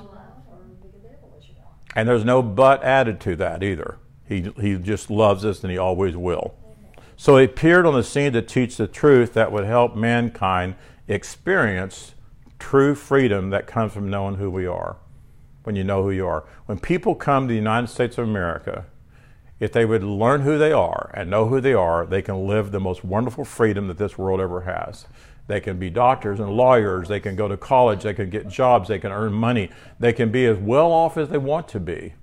[1.95, 3.97] And there's no but added to that either.
[4.31, 6.55] He, he just loves us and he always will.
[7.17, 10.75] So he appeared on the scene to teach the truth that would help mankind
[11.09, 12.15] experience
[12.57, 14.95] true freedom that comes from knowing who we are.
[15.63, 16.45] When you know who you are.
[16.65, 18.85] When people come to the United States of America,
[19.59, 22.71] if they would learn who they are and know who they are, they can live
[22.71, 25.07] the most wonderful freedom that this world ever has.
[25.47, 27.09] They can be doctors and lawyers.
[27.09, 28.03] They can go to college.
[28.03, 28.87] They can get jobs.
[28.87, 29.71] They can earn money.
[29.99, 32.13] They can be as well off as they want to be.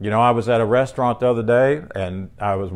[0.00, 2.70] You know, I was at a restaurant the other day, and I was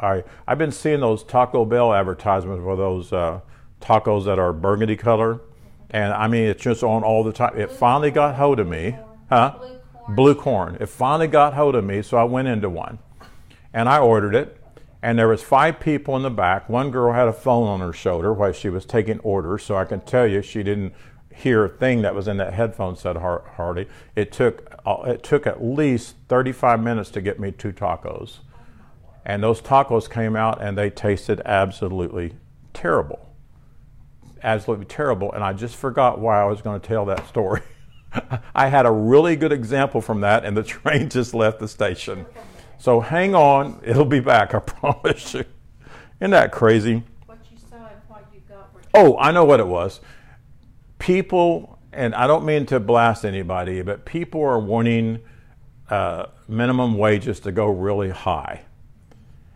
[0.00, 3.40] I I've been seeing those Taco Bell advertisements for those uh,
[3.80, 5.40] tacos that are burgundy color,
[5.90, 7.56] and I mean it's just on all the time.
[7.56, 8.96] It finally got hold of me,
[9.30, 9.54] huh?
[9.58, 10.16] Blue corn.
[10.16, 10.76] Blue corn.
[10.80, 12.98] It finally got hold of me, so I went into one,
[13.72, 14.60] and I ordered it
[15.02, 16.68] and there was five people in the back.
[16.68, 19.84] One girl had a phone on her shoulder while she was taking orders, so I
[19.84, 20.94] can tell you she didn't
[21.36, 23.86] hear thing that was in that headphone said Hardy.
[24.14, 28.38] It took uh, it took at least 35 minutes to get me two tacos,
[29.24, 32.34] and those tacos came out and they tasted absolutely
[32.72, 33.34] terrible,
[34.42, 35.32] absolutely terrible.
[35.32, 37.60] And I just forgot why I was going to tell that story.
[38.54, 42.24] I had a really good example from that, and the train just left the station.
[42.78, 45.44] So hang on, it'll be back, I promise you.
[46.20, 47.02] Isn't that crazy?
[47.26, 48.70] What you saw and what you got.
[48.94, 50.00] Oh, I know what it was.
[51.06, 55.20] People, and I don't mean to blast anybody, but people are wanting
[55.88, 58.62] uh, minimum wages to go really high.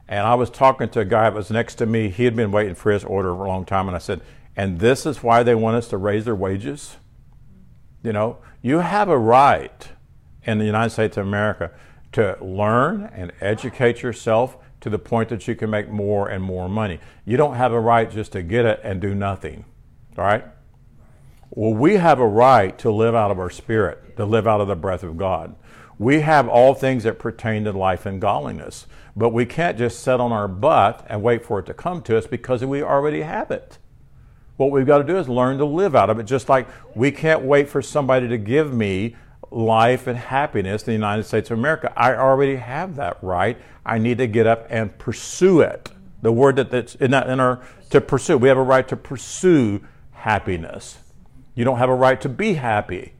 [0.06, 2.08] And I was talking to a guy that was next to me.
[2.08, 4.20] He had been waiting for his order for a long time, and I said,
[4.54, 6.98] "And this is why they want us to raise their wages."
[8.04, 9.88] You know, you have a right
[10.44, 11.72] in the United States of America
[12.12, 16.68] to learn and educate yourself to the point that you can make more and more
[16.68, 17.00] money.
[17.24, 19.64] You don't have a right just to get it and do nothing,
[20.16, 20.44] all right?
[21.50, 24.68] Well, we have a right to live out of our spirit, to live out of
[24.68, 25.56] the breath of God.
[25.98, 28.86] We have all things that pertain to life and godliness,
[29.16, 32.16] but we can't just sit on our butt and wait for it to come to
[32.16, 33.78] us because we already have it.
[34.58, 37.10] What we've got to do is learn to live out of it, just like we
[37.10, 39.16] can't wait for somebody to give me
[39.50, 41.92] life and happiness in the United States of America.
[41.96, 43.58] I already have that right.
[43.84, 45.90] I need to get up and pursue it.
[46.22, 47.60] The word that that's in, that, in our
[47.90, 48.38] to pursue.
[48.38, 49.80] We have a right to pursue
[50.12, 50.98] happiness.
[51.54, 53.14] You don't have a right to be happy.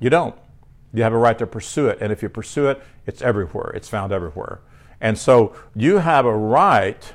[0.00, 0.34] You don't.
[0.92, 1.98] You have a right to pursue it.
[2.00, 3.72] And if you pursue it, it's everywhere.
[3.74, 4.60] It's found everywhere.
[5.00, 7.12] And so you have a right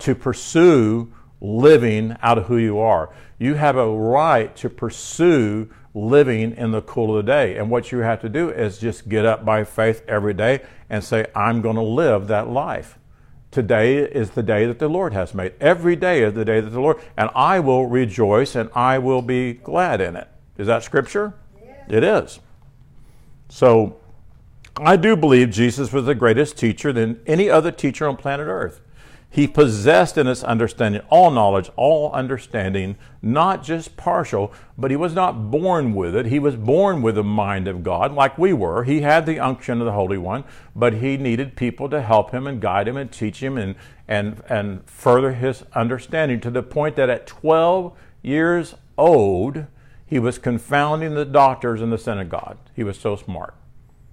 [0.00, 3.14] to pursue living out of who you are.
[3.38, 7.56] You have a right to pursue living in the cool of the day.
[7.56, 11.02] And what you have to do is just get up by faith every day and
[11.02, 12.98] say, I'm going to live that life.
[13.50, 15.54] Today is the day that the Lord has made.
[15.60, 19.22] Every day is the day that the Lord, and I will rejoice and I will
[19.22, 20.28] be glad in it.
[20.56, 21.34] Is that scripture?
[21.88, 22.38] It is.
[23.48, 23.96] So
[24.76, 28.80] I do believe Jesus was the greatest teacher than any other teacher on planet Earth.
[29.32, 35.14] He possessed in his understanding all knowledge, all understanding, not just partial, but he was
[35.14, 36.26] not born with it.
[36.26, 38.82] He was born with the mind of God, like we were.
[38.82, 40.42] He had the unction of the Holy One,
[40.74, 43.76] but he needed people to help him and guide him and teach him and,
[44.08, 49.66] and, and further his understanding to the point that at 12 years old,
[50.04, 52.58] he was confounding the doctors in the synagogue.
[52.74, 53.54] He was so smart,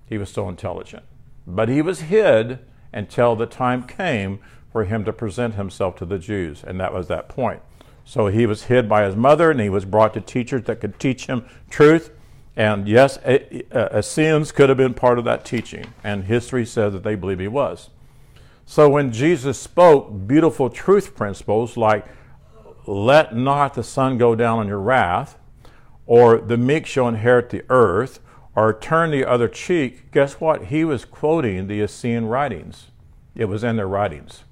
[0.06, 1.06] he was so intelligent.
[1.48, 2.60] But he was hid
[2.94, 4.40] until the time came
[4.78, 7.64] for him to present himself to the Jews, and that was that point.
[8.06, 11.00] So he was hid by his mother, and he was brought to teachers that could
[11.00, 12.12] teach him truth.
[12.56, 17.16] And yes, Essenes could have been part of that teaching, and history says that they
[17.16, 17.90] believe he was.
[18.68, 22.06] So when Jesus spoke beautiful truth principles like,
[22.86, 25.40] let not the sun go down on your wrath,
[26.06, 28.20] or the meek shall inherit the earth,
[28.56, 30.66] or turn the other cheek, guess what?
[30.66, 32.92] He was quoting the Essene writings.
[33.34, 34.44] It was in their writings.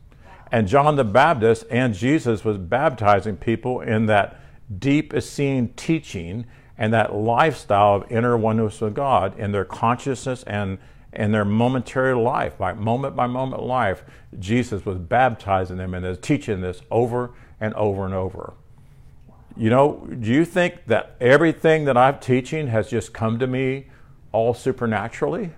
[0.56, 4.40] And John the Baptist and Jesus was baptizing people in that
[4.80, 6.46] deep Essene teaching
[6.78, 10.78] and that lifestyle of inner oneness with God in their consciousness and
[11.12, 14.06] in their momentary life, by moment by moment life,
[14.40, 18.54] Jesus was baptizing them and is teaching this over and over and over.
[19.58, 23.88] You know, do you think that everything that I'm teaching has just come to me
[24.32, 25.52] all supernaturally?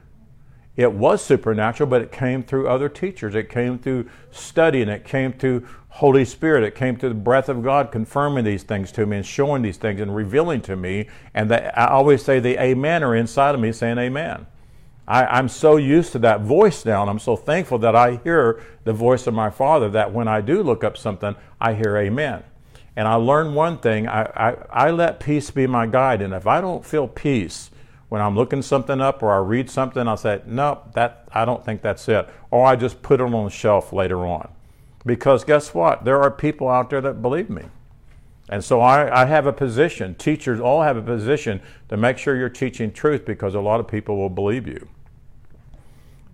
[0.77, 3.33] It was supernatural, but it came through other teachers.
[3.33, 6.63] It came through study and it came through Holy Spirit.
[6.63, 9.77] It came through the breath of God confirming these things to me and showing these
[9.77, 11.07] things and revealing to me.
[11.33, 14.45] And that, I always say the amen are inside of me saying amen.
[15.07, 18.61] I, am so used to that voice now, and I'm so thankful that I hear
[18.83, 22.43] the voice of my Father that when I do look up something, I hear Amen.
[22.95, 26.45] And I learned one thing I, I, I let peace be my guide, and if
[26.45, 27.71] I don't feel peace
[28.09, 31.63] when I'm looking something up or I read something, I'll say, Nope, that, I don't
[31.63, 32.29] think that's it.
[32.51, 34.49] Or I just put it on the shelf later on.
[35.05, 36.05] Because guess what?
[36.05, 37.63] There are people out there that believe me.
[38.49, 42.37] And so I, I, have a position, teachers all have a position to make sure
[42.37, 44.87] you're teaching truth because a lot of people will believe you.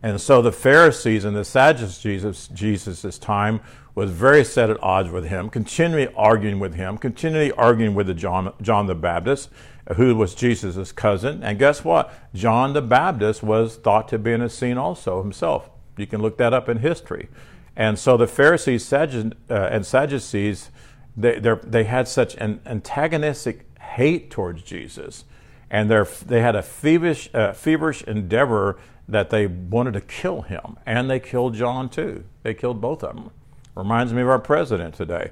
[0.04, 3.62] And so the Pharisees and the Sadducees of Jesus' time
[3.96, 8.54] was very set at odds with him, continually arguing with him, continually arguing with John,
[8.62, 9.50] John the Baptist,
[9.96, 11.44] who was Jesus' cousin.
[11.44, 12.14] And guess what?
[12.34, 15.70] John the Baptist was thought to be an Essene also himself.
[15.98, 17.30] You can look that up in history.
[17.76, 20.70] And so the Pharisees uh, and Sadducees,
[21.18, 25.26] they, they had such an antagonistic hate towards Jesus.
[25.70, 28.78] And they had a feverish, uh, feverish endeavor
[29.08, 32.24] that they wanted to kill him, and they killed John too.
[32.44, 33.32] They killed both of them.
[33.76, 35.32] Reminds me of our president today.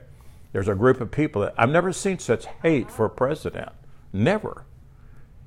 [0.52, 3.70] There's a group of people that I've never seen such hate for a president.
[4.14, 4.66] Never.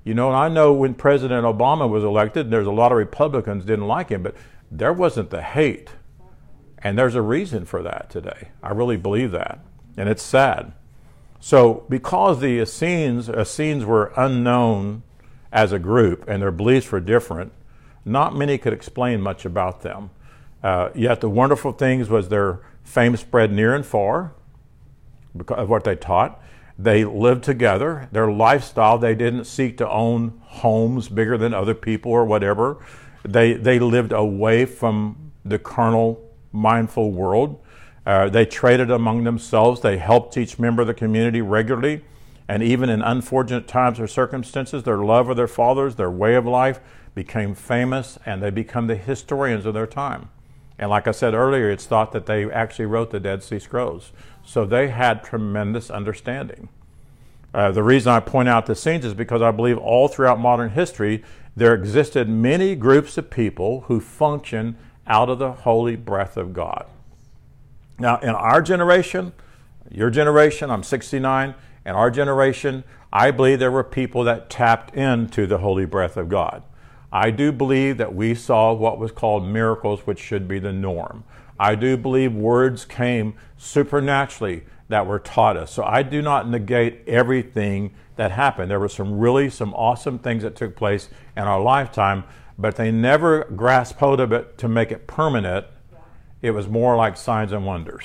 [0.04, 3.64] You know, and I know when President Obama was elected, there's a lot of Republicans
[3.64, 4.36] didn't like him, but
[4.70, 5.90] there wasn't the hate.
[6.78, 8.48] And there's a reason for that today.
[8.62, 9.60] I really believe that.
[9.96, 10.72] And it's sad.
[11.40, 15.02] So, because the Essenes, Essenes were unknown
[15.52, 17.52] as a group and their beliefs were different,
[18.04, 20.10] not many could explain much about them.
[20.62, 24.32] Uh, yet the wonderful things was their fame spread near and far
[25.36, 26.40] because of what they taught.
[26.78, 28.08] They lived together.
[28.12, 32.84] Their lifestyle, they didn't seek to own homes bigger than other people or whatever.
[33.24, 36.20] They, they lived away from the carnal,
[36.52, 37.60] mindful world.
[38.04, 39.80] Uh, they traded among themselves.
[39.80, 42.04] They helped each member of the community regularly.
[42.48, 46.44] And even in unfortunate times or circumstances, their love of their fathers, their way of
[46.44, 46.80] life,
[47.14, 50.28] became famous and they become the historians of their time.
[50.78, 54.12] And like I said earlier, it's thought that they actually wrote the Dead Sea Scrolls.
[54.44, 56.68] So they had tremendous understanding.
[57.52, 60.70] Uh, the reason I point out the Essenes is because I believe all throughout modern
[60.70, 61.22] history
[61.56, 64.76] there existed many groups of people who function
[65.06, 66.86] out of the holy breath of God.
[67.98, 69.32] Now, in our generation,
[69.90, 71.54] your generation, I'm 69,
[71.86, 72.82] in our generation,
[73.12, 76.64] I believe there were people that tapped into the holy breath of God.
[77.12, 81.22] I do believe that we saw what was called miracles, which should be the norm.
[81.58, 85.72] I do believe words came supernaturally that were taught us.
[85.72, 88.70] So I do not negate everything that happened.
[88.70, 92.24] There were some really some awesome things that took place in our lifetime,
[92.58, 95.66] but they never grasped hold of it to make it permanent.
[96.42, 98.04] It was more like signs and wonders.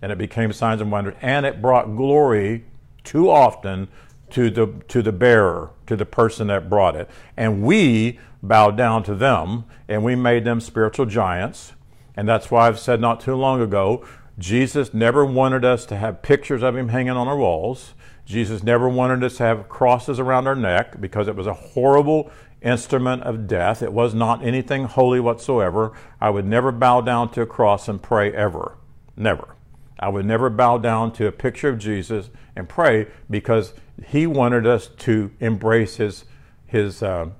[0.00, 1.14] And it became signs and wonders.
[1.20, 2.64] And it brought glory
[3.04, 3.88] too often
[4.30, 7.10] to the to the bearer, to the person that brought it.
[7.36, 11.72] And we bowed down to them and we made them spiritual giants.
[12.18, 14.04] And that's why I've said not too long ago
[14.40, 17.94] Jesus never wanted us to have pictures of him hanging on our walls.
[18.24, 22.28] Jesus never wanted us to have crosses around our neck because it was a horrible
[22.60, 23.82] instrument of death.
[23.82, 25.92] It was not anything holy whatsoever.
[26.20, 28.76] I would never bow down to a cross and pray ever.
[29.16, 29.54] Never.
[30.00, 34.66] I would never bow down to a picture of Jesus and pray because he wanted
[34.66, 36.24] us to embrace his,
[36.66, 37.30] his uh,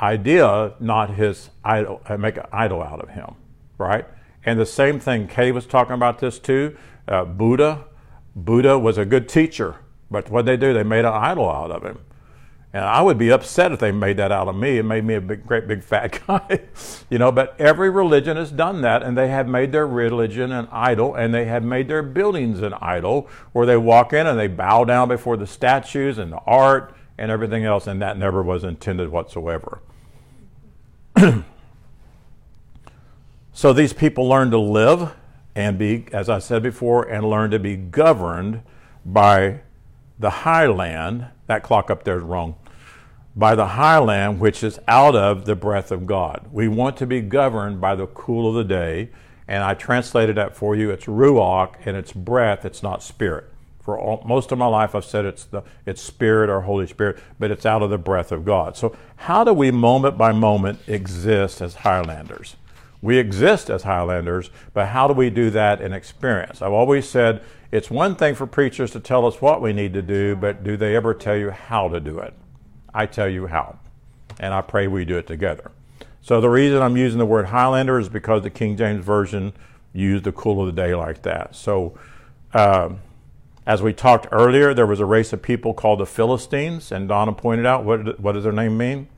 [0.00, 3.34] idea, not his idol, uh, make an idol out of him,
[3.78, 4.06] right?
[4.44, 6.76] And the same thing, Kay was talking about this too.
[7.08, 7.84] Uh, Buddha,
[8.36, 9.76] Buddha was a good teacher,
[10.10, 11.98] but what they do, they made an idol out of him.
[12.74, 14.78] And I would be upset if they made that out of me.
[14.78, 16.62] It made me a big, great big fat guy,
[17.08, 17.30] you know.
[17.30, 21.32] But every religion has done that, and they have made their religion an idol, and
[21.32, 25.06] they have made their buildings an idol, where they walk in and they bow down
[25.06, 29.80] before the statues and the art and everything else, and that never was intended whatsoever.
[33.56, 35.14] So these people learn to live
[35.54, 38.62] and be, as I said before, and learn to be governed
[39.06, 39.60] by
[40.18, 41.28] the highland.
[41.46, 42.56] That clock up there is wrong.
[43.36, 46.48] By the highland, which is out of the breath of God.
[46.50, 49.10] We want to be governed by the cool of the day,
[49.46, 50.90] and I translated that for you.
[50.90, 52.64] It's ruach, and it's breath.
[52.64, 53.44] It's not spirit.
[53.80, 57.20] For all, most of my life, I've said it's the it's spirit or Holy Spirit,
[57.38, 58.76] but it's out of the breath of God.
[58.76, 62.56] So, how do we moment by moment exist as Highlanders?
[63.04, 66.62] We exist as Highlanders, but how do we do that in experience?
[66.62, 70.00] I've always said it's one thing for preachers to tell us what we need to
[70.00, 72.32] do, but do they ever tell you how to do it?
[72.94, 73.78] I tell you how,
[74.40, 75.70] and I pray we do it together.
[76.22, 79.52] So the reason I'm using the word Highlander is because the King James Version
[79.92, 81.54] used the cool of the day like that.
[81.54, 81.98] So,
[82.54, 83.00] um,
[83.66, 87.34] as we talked earlier, there was a race of people called the Philistines, and Donna
[87.34, 89.08] pointed out what, what does their name mean?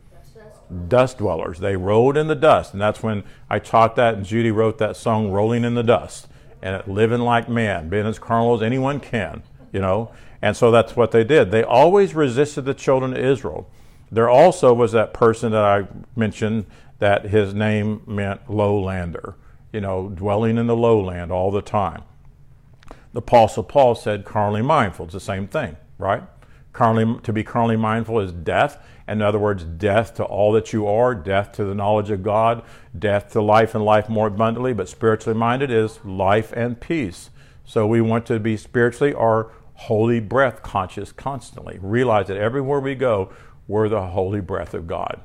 [0.89, 1.59] Dust dwellers.
[1.59, 4.97] They rolled in the dust, and that's when I taught that, and Judy wrote that
[4.97, 6.29] song, "Rolling in the Dust,"
[6.63, 9.43] and living like man, being as carnal as anyone can,
[9.73, 10.11] you know.
[10.43, 11.51] And so that's what they did.
[11.51, 13.69] They always resisted the children of Israel.
[14.11, 16.67] There also was that person that I mentioned
[16.99, 19.35] that his name meant lowlander,
[19.73, 22.03] you know, dwelling in the lowland all the time.
[23.13, 25.07] The Apostle Paul said carnally mindful.
[25.07, 26.23] It's the same thing, right?
[26.77, 28.85] To be carnally mindful is death.
[29.09, 32.63] In other words, death to all that you are, death to the knowledge of God,
[32.99, 34.75] death to life and life more abundantly.
[34.75, 37.31] But spiritually minded is life and peace.
[37.65, 41.79] So we want to be spiritually or holy breath conscious constantly.
[41.81, 43.33] Realize that everywhere we go,
[43.67, 45.21] we're the holy breath of God.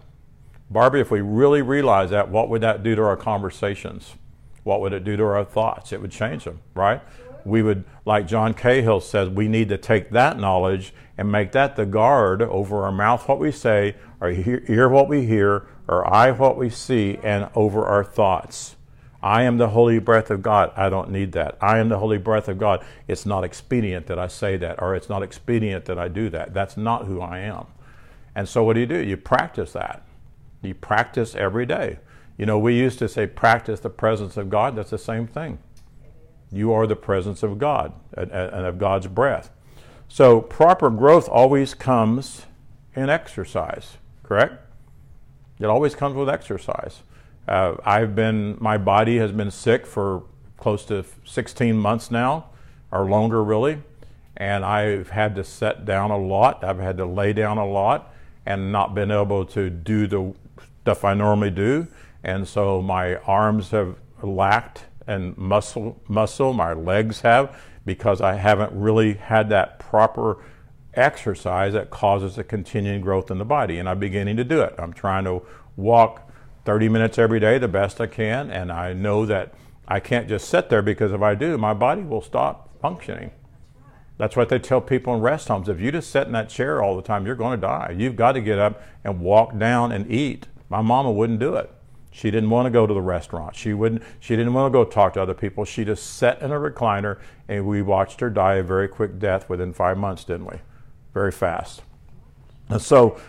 [0.70, 4.16] Barbie, if we really realize that, what would that do to our conversations?
[4.64, 5.92] What would it do to our thoughts?
[5.92, 7.02] It would change them, right?
[7.46, 11.76] we would, like John Cahill says, we need to take that knowledge and make that
[11.76, 16.32] the guard over our mouth, what we say, our ear, what we hear, our eye,
[16.32, 18.76] what we see, and over our thoughts.
[19.24, 20.72] I am the holy breath of God.
[20.76, 21.58] I don't need that.
[21.62, 22.84] I am the holy breath of God.
[23.08, 26.54] It's not expedient that I say that, or it's not expedient that I do that.
[26.54, 27.66] That's not who I am.
[28.34, 28.98] And so, what do you do?
[28.98, 30.04] You practice that.
[30.64, 32.00] You practice every day.
[32.38, 34.76] You know, we used to say, practice the presence of God.
[34.76, 35.60] That's the same thing.
[36.52, 39.52] You are the presence of God and, of God's breath.
[40.14, 42.46] So, proper growth always comes
[42.98, 44.56] in exercise, correct?
[45.58, 47.04] It always comes with exercise.
[47.48, 50.24] Uh, I've been, my body has been sick for
[50.58, 52.48] close to 16 months now,
[52.92, 53.82] or longer really,
[54.36, 56.62] and I've had to sit down a lot.
[56.62, 58.14] I've had to lay down a lot
[58.46, 60.34] and not been able to do the
[60.82, 61.88] stuff I normally do.
[62.22, 67.56] And so my arms have lacked and muscle muscle my legs have
[67.86, 70.44] because I haven't really had that proper
[70.94, 74.76] exercise that causes a continuing growth in the body and I'm beginning to do it.
[74.78, 75.42] I'm trying to
[75.76, 76.30] walk
[76.66, 79.54] 30 minutes every day the best I can and I know that
[79.88, 83.32] I can't just sit there because if I do my body will stop functioning.
[84.18, 85.68] That's what they tell people in rest homes.
[85.68, 87.96] If you just sit in that chair all the time, you're going to die.
[87.98, 90.48] You've got to get up and walk down and eat.
[90.70, 91.72] My mama wouldn't do it.
[92.12, 93.56] She didn't want to go to the restaurant.
[93.56, 94.04] She wouldn't.
[94.20, 95.64] She didn't want to go talk to other people.
[95.64, 99.50] She just sat in a recliner, and we watched her die a very quick death
[99.50, 100.58] within five months, didn't we?
[101.14, 101.82] Very fast.
[102.68, 103.20] And so,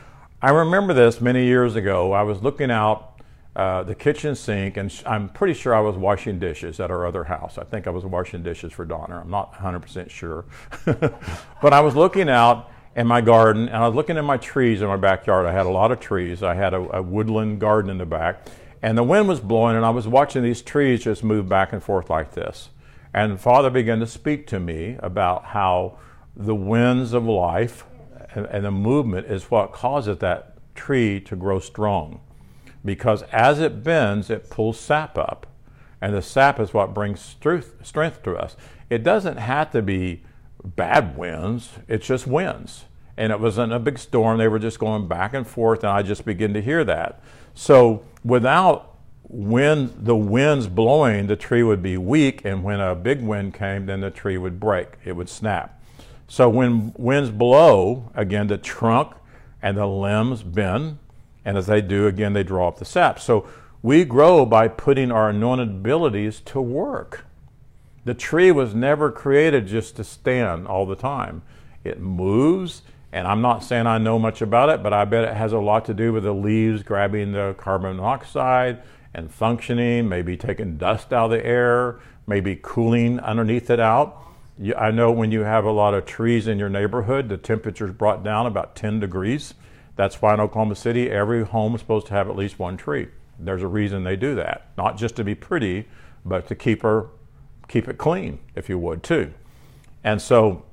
[0.43, 2.13] I remember this many years ago.
[2.13, 3.21] I was looking out
[3.55, 7.23] uh, the kitchen sink, and I'm pretty sure I was washing dishes at our other
[7.25, 7.59] house.
[7.59, 9.21] I think I was washing dishes for Donna.
[9.21, 10.45] I'm not 100% sure,
[10.85, 14.83] but I was looking out in my garden, and I was looking at my trees
[14.83, 15.47] in my backyard.
[15.47, 16.43] I had a lot of trees.
[16.43, 18.45] I had a, a woodland garden in the back
[18.83, 21.83] and the wind was blowing, and I was watching these trees just move back and
[21.83, 22.71] forth like this.
[23.15, 25.99] And Father began to speak to me about how
[26.35, 27.85] the winds of life
[28.35, 32.21] and, and the movement is what causes that tree to grow strong.
[32.85, 35.47] Because as it bends, it pulls sap up.
[36.01, 38.57] And the sap is what brings strength, strength to us.
[38.91, 40.25] It doesn't have to be
[40.65, 42.87] bad winds, it's just winds.
[43.17, 46.03] And it wasn't a big storm, they were just going back and forth, and I
[46.03, 47.23] just began to hear that.
[47.55, 48.97] So without
[49.29, 53.87] wind, the winds blowing, the tree would be weak, and when a big wind came,
[53.87, 55.83] then the tree would break, it would snap.
[56.29, 59.15] So when winds blow, again, the trunk
[59.61, 60.99] and the limbs bend,
[61.45, 63.19] and as they do, again, they draw up the sap.
[63.19, 63.47] So
[63.83, 67.27] we grow by putting our anointed abilities to work.
[68.05, 71.43] The tree was never created just to stand all the time.
[71.85, 72.83] It moves,
[73.13, 75.59] and I'm not saying I know much about it, but I bet it has a
[75.59, 78.83] lot to do with the leaves grabbing the carbon monoxide
[79.13, 84.19] and functioning, maybe taking dust out of the air, maybe cooling underneath it out.
[84.77, 88.23] I know when you have a lot of trees in your neighborhood, the temperature's brought
[88.23, 89.55] down about 10 degrees.
[89.97, 93.09] That's why in Oklahoma City, every home is supposed to have at least one tree.
[93.39, 94.69] There's a reason they do that.
[94.79, 95.89] Not just to be pretty,
[96.25, 97.09] but to keep her
[97.69, 99.33] keep it clean, if you would, too.
[100.05, 100.65] And so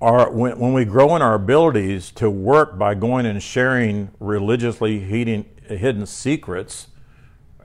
[0.00, 5.00] our, when, when we grow in our abilities to work by going and sharing religiously
[5.00, 6.88] hidden, hidden secrets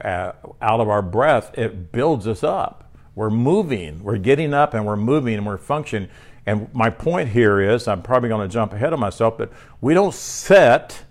[0.01, 2.91] uh, out of our breath, it builds us up.
[3.15, 6.09] We're moving, we're getting up and we're moving and we're functioning.
[6.45, 9.93] And my point here is I'm probably going to jump ahead of myself, but we
[9.93, 11.03] don't sit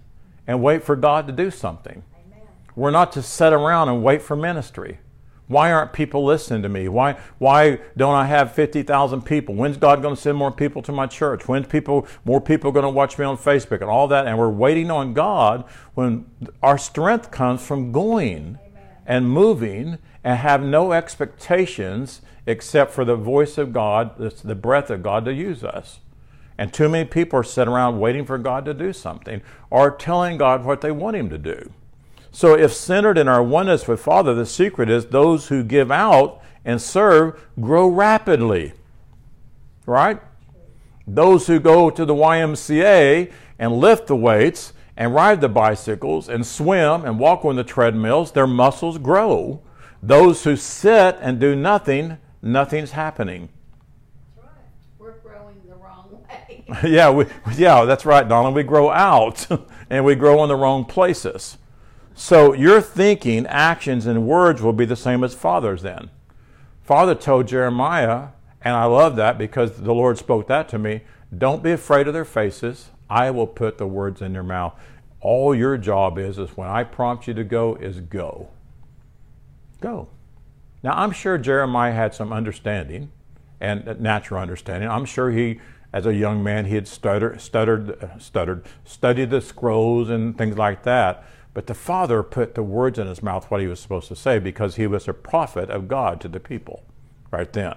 [0.47, 2.03] and wait for God to do something.
[2.15, 2.49] Amen.
[2.75, 4.99] We're not to sit around and wait for ministry.
[5.53, 6.89] Why aren't people listening to me?
[6.89, 9.55] Why, why don't I have 50,000 people?
[9.55, 11.47] When's God going to send more people to my church?
[11.47, 14.27] When's people, more people going to watch me on Facebook and all that?
[14.27, 16.27] And we're waiting on God when
[16.63, 18.59] our strength comes from going
[19.07, 25.03] and moving and have no expectations except for the voice of God, the breath of
[25.03, 26.01] God to use us.
[26.59, 30.39] And too many people are sitting around waiting for God to do something or telling
[30.39, 31.73] God what they want Him to do.
[32.35, 36.41] So, if centered in our oneness with Father, the secret is those who give out
[36.65, 38.73] and serve grow rapidly.
[39.85, 40.21] Right?
[41.07, 46.47] Those who go to the YMCA and lift the weights and ride the bicycles and
[46.47, 49.61] swim and walk on the treadmills, their muscles grow.
[50.03, 53.51] Those who sit and do nothing, nothing's happening.
[54.37, 54.65] That's right.
[54.99, 56.65] We're growing the wrong way.
[56.91, 57.27] yeah, we,
[57.57, 58.51] yeah, that's right, Donna.
[58.51, 59.47] We grow out
[59.91, 61.59] and we grow in the wrong places.
[62.15, 66.11] So your thinking, actions, and words will be the same as Father's then.
[66.83, 68.29] Father told Jeremiah,
[68.61, 71.03] and I love that because the Lord spoke that to me
[71.37, 72.91] don't be afraid of their faces.
[73.09, 74.75] I will put the words in their mouth.
[75.21, 78.51] All your job is, is when I prompt you to go, is go.
[79.81, 80.09] Go.
[80.83, 83.13] Now, I'm sure Jeremiah had some understanding
[83.61, 84.89] and natural understanding.
[84.89, 85.61] I'm sure he,
[85.93, 90.83] as a young man, he had stuttered, stuttered, stuttered, studied the scrolls and things like
[90.83, 91.25] that.
[91.55, 94.39] But the Father put the words in his mouth what he was supposed to say
[94.39, 96.85] because he was a prophet of God to the people
[97.31, 97.75] right then.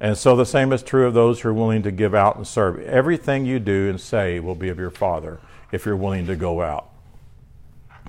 [0.00, 2.46] And so the same is true of those who are willing to give out and
[2.46, 2.80] serve.
[2.80, 5.40] Everything you do and say will be of your Father
[5.72, 6.90] if you're willing to go out.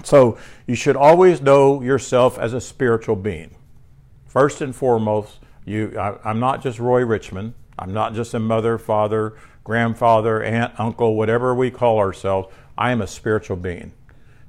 [0.04, 3.56] So you should always know yourself as a spiritual being.
[4.26, 7.54] First and foremost, you, I, am not just Roy Richmond.
[7.80, 12.54] I'm not just a mother, father, grandfather, aunt, uncle, whatever we call ourselves.
[12.78, 13.94] I am a spiritual being.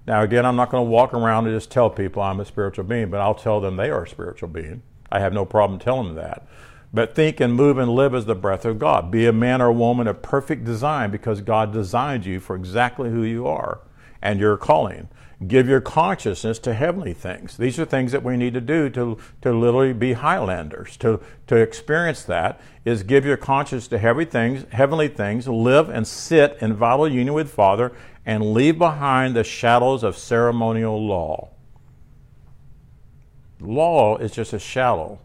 [0.07, 2.85] Now, again, I'm not going to walk around and just tell people I'm a spiritual
[2.85, 4.83] being, but I'll tell them they are a spiritual being.
[5.11, 6.47] I have no problem telling them that.
[6.95, 9.11] But think and move and live as the breath of God.
[9.11, 13.23] Be a man or woman of perfect design because God designed you for exactly who
[13.23, 13.81] you are
[14.23, 15.09] and your calling.
[15.47, 17.59] Give your consciousness to heavenly things.
[17.59, 20.97] These are things that we need to do to, to literally be Highlanders.
[20.99, 26.07] To, to experience that is give your conscience to heavenly things, heavenly things, live and
[26.07, 27.93] sit in vital union with Father,
[28.27, 31.49] and leave behind the shadows of ceremonial law.
[33.61, 35.21] Law is just a shallow,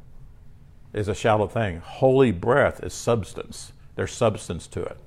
[0.93, 1.79] is a shallow thing.
[1.83, 3.73] Holy breath is substance.
[3.95, 4.97] There's substance to it.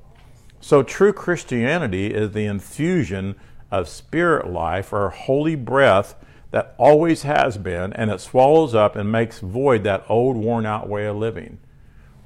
[0.61, 3.37] So true Christianity is the infusion
[3.71, 6.17] of spirit life or holy breath
[6.51, 10.89] that always has been, and it swallows up and makes void that old worn out
[10.89, 11.59] way of living.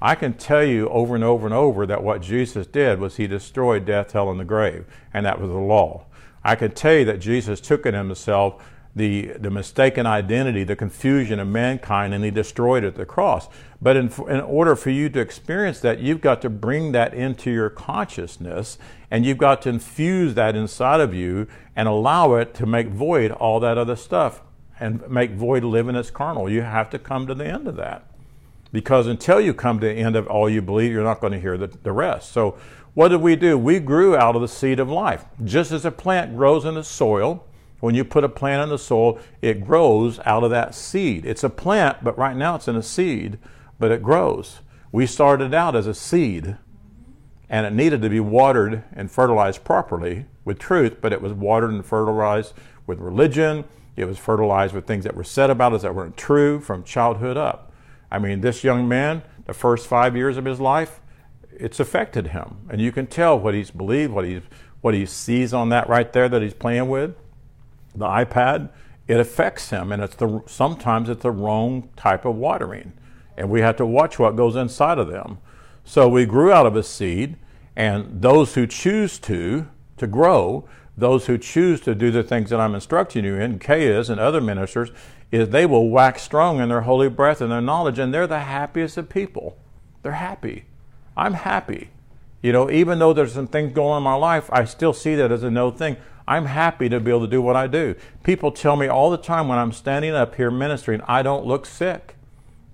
[0.00, 3.26] I can tell you over and over and over that what Jesus did was he
[3.26, 6.06] destroyed death, hell, and the grave, and that was the law.
[6.44, 8.62] I can tell you that Jesus took in himself
[8.94, 13.48] the, the mistaken identity, the confusion of mankind, and he destroyed it at the cross.
[13.80, 17.50] But in, in order for you to experience that, you've got to bring that into
[17.50, 18.78] your consciousness,
[19.10, 21.46] and you've got to infuse that inside of you
[21.76, 24.42] and allow it to make void all that other stuff
[24.80, 26.50] and make void live in its carnal.
[26.50, 28.07] You have to come to the end of that.
[28.72, 31.40] Because until you come to the end of all you believe, you're not going to
[31.40, 32.32] hear the, the rest.
[32.32, 32.58] So,
[32.94, 33.56] what did we do?
[33.56, 35.24] We grew out of the seed of life.
[35.44, 37.46] Just as a plant grows in the soil,
[37.80, 41.24] when you put a plant in the soil, it grows out of that seed.
[41.24, 43.38] It's a plant, but right now it's in a seed,
[43.78, 44.60] but it grows.
[44.90, 46.56] We started out as a seed,
[47.48, 51.70] and it needed to be watered and fertilized properly with truth, but it was watered
[51.70, 52.52] and fertilized
[52.86, 53.64] with religion.
[53.96, 57.36] It was fertilized with things that were said about us that weren't true from childhood
[57.36, 57.67] up.
[58.10, 61.00] I mean, this young man, the first five years of his life,
[61.52, 62.58] it's affected him.
[62.70, 64.42] And you can tell what he's believed, what, he's,
[64.80, 67.14] what he sees on that right there that he's playing with,
[67.94, 68.70] the iPad,
[69.06, 69.92] it affects him.
[69.92, 72.92] And it's the, sometimes it's the wrong type of watering.
[73.36, 75.38] And we have to watch what goes inside of them.
[75.84, 77.36] So we grew out of a seed,
[77.74, 82.60] and those who choose to, to grow, those who choose to do the things that
[82.60, 84.90] I'm instructing you in, Kay is, and other ministers,
[85.30, 88.40] is they will wax strong in their holy breath and their knowledge, and they're the
[88.40, 89.56] happiest of people.
[90.02, 90.64] They're happy.
[91.16, 91.90] I'm happy.
[92.42, 95.14] You know, even though there's some things going on in my life, I still see
[95.16, 95.96] that as a no thing.
[96.26, 97.94] I'm happy to be able to do what I do.
[98.22, 101.66] People tell me all the time when I'm standing up here ministering, I don't look
[101.66, 102.16] sick.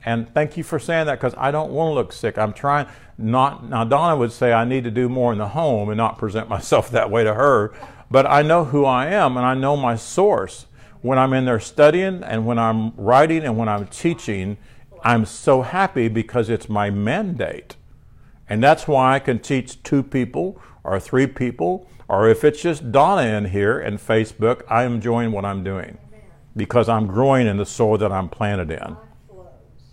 [0.05, 2.37] And thank you for saying that because I don't want to look sick.
[2.37, 2.87] I'm trying
[3.17, 6.19] not now Donna would say I need to do more in the home and not
[6.19, 7.73] present myself that way to her,
[8.11, 10.67] but I know who I am and I know my source.
[11.05, 14.57] When I'm in there studying and when I'm writing and when I'm teaching,
[15.03, 17.77] I'm so happy because it's my mandate.
[18.49, 22.91] And that's why I can teach two people or three people or if it's just
[22.91, 25.99] Donna in here and Facebook, I am enjoying what I'm doing
[26.57, 28.97] because I'm growing in the soil that I'm planted in.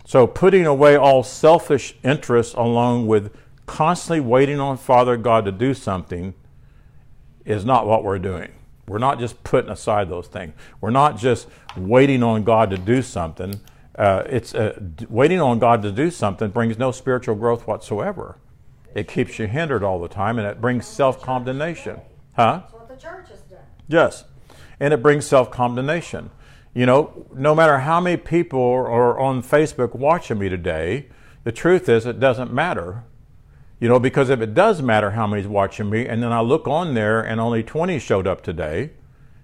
[0.06, 3.36] So, putting away all selfish interests along with
[3.66, 6.32] constantly waiting on Father God to do something
[7.44, 8.52] is not what we're doing.
[8.86, 10.54] We're not just putting aside those things.
[10.80, 13.60] We're not just waiting on God to do something.
[13.94, 14.78] Uh, it's uh,
[15.08, 18.38] waiting on God to do something brings no spiritual growth whatsoever.
[18.94, 22.00] It keeps you hindered all the time, and it brings self condemnation.
[22.34, 22.62] Huh?
[22.62, 23.60] That's what the church has done.
[23.88, 24.24] Yes.
[24.80, 26.30] And it brings self condemnation.
[26.74, 31.08] You know, no matter how many people are on Facebook watching me today,
[31.44, 33.04] the truth is it doesn't matter.
[33.82, 36.68] You know, because if it does matter how many's watching me, and then I look
[36.68, 38.92] on there and only 20 showed up today,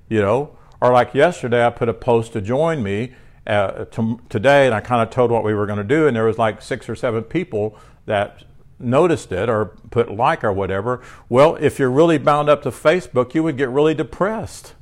[0.09, 3.15] you know, or like yesterday, I put a post to join me
[3.49, 6.15] uh, to, today, and I kind of told what we were going to do, and
[6.17, 7.77] there was like six or seven people
[8.07, 8.45] that
[8.79, 11.03] noticed it or put like or whatever.
[11.29, 14.75] Well, if you're really bound up to Facebook, you would get really depressed.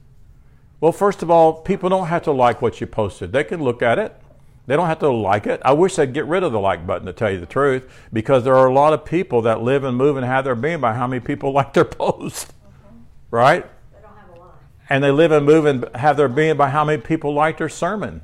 [0.82, 3.32] Well, first of all, people don't have to like what you posted.
[3.32, 4.20] They can look at it.
[4.66, 5.60] They don't have to like it.
[5.64, 8.44] I wish they'd get rid of the like button to tell you the truth, because
[8.44, 10.94] there are a lot of people that live and move and have their being by
[10.94, 12.48] how many people like their post.
[12.48, 12.98] Mm-hmm.
[13.30, 13.66] Right?
[13.92, 14.54] They don't have a life.
[14.90, 17.68] And they live and move and have their being by how many people like their
[17.68, 18.22] sermon.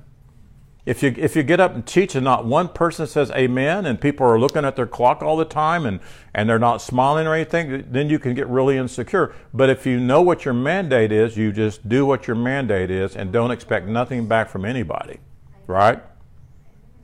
[0.85, 4.01] If you, if you get up and teach and not one person says amen and
[4.01, 6.01] people are looking at their clock all the time and,
[6.35, 9.33] and they're not smiling or anything, then you can get really insecure.
[9.55, 13.15] But if you know what your mandate is, you just do what your mandate is
[13.15, 15.21] and don't expect nothing back from anybody.
[15.69, 16.03] Right?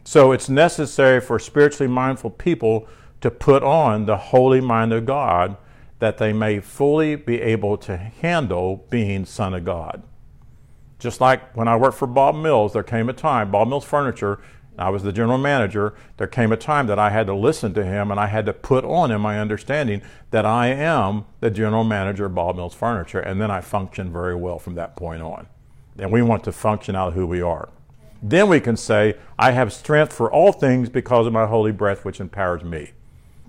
[0.08, 2.88] So it's necessary for spiritually mindful people
[3.20, 5.58] to put on the holy mind of God
[5.98, 10.02] that they may fully be able to handle being Son of God.
[10.98, 14.40] Just like when I worked for Bob Mills, there came a time, Bob Mills Furniture,
[14.78, 17.84] I was the general manager, there came a time that I had to listen to
[17.84, 20.00] him and I had to put on in my understanding
[20.30, 23.20] that I am the general manager of Bob Mills Furniture.
[23.20, 25.48] And then I functioned very well from that point on.
[25.98, 27.68] And we want to function out of who we are.
[28.22, 32.04] Then we can say, I have strength for all things because of my holy breath,
[32.04, 32.92] which empowers me.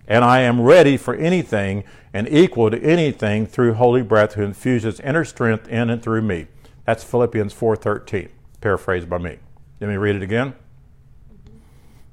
[0.07, 4.99] And I am ready for anything and equal to anything through holy breath who infuses
[4.99, 6.47] inner strength in and through me.
[6.85, 8.29] That's Philippians 4:13,
[8.61, 9.37] paraphrased by me.
[9.79, 10.55] Let me read it again.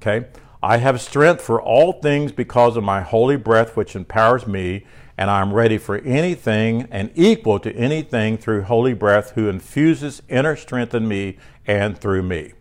[0.01, 0.27] Okay.
[0.61, 4.85] I have strength for all things because of my holy breath which empowers me,
[5.17, 10.21] and I am ready for anything and equal to anything through holy breath who infuses
[10.29, 12.53] inner strength in me and through me.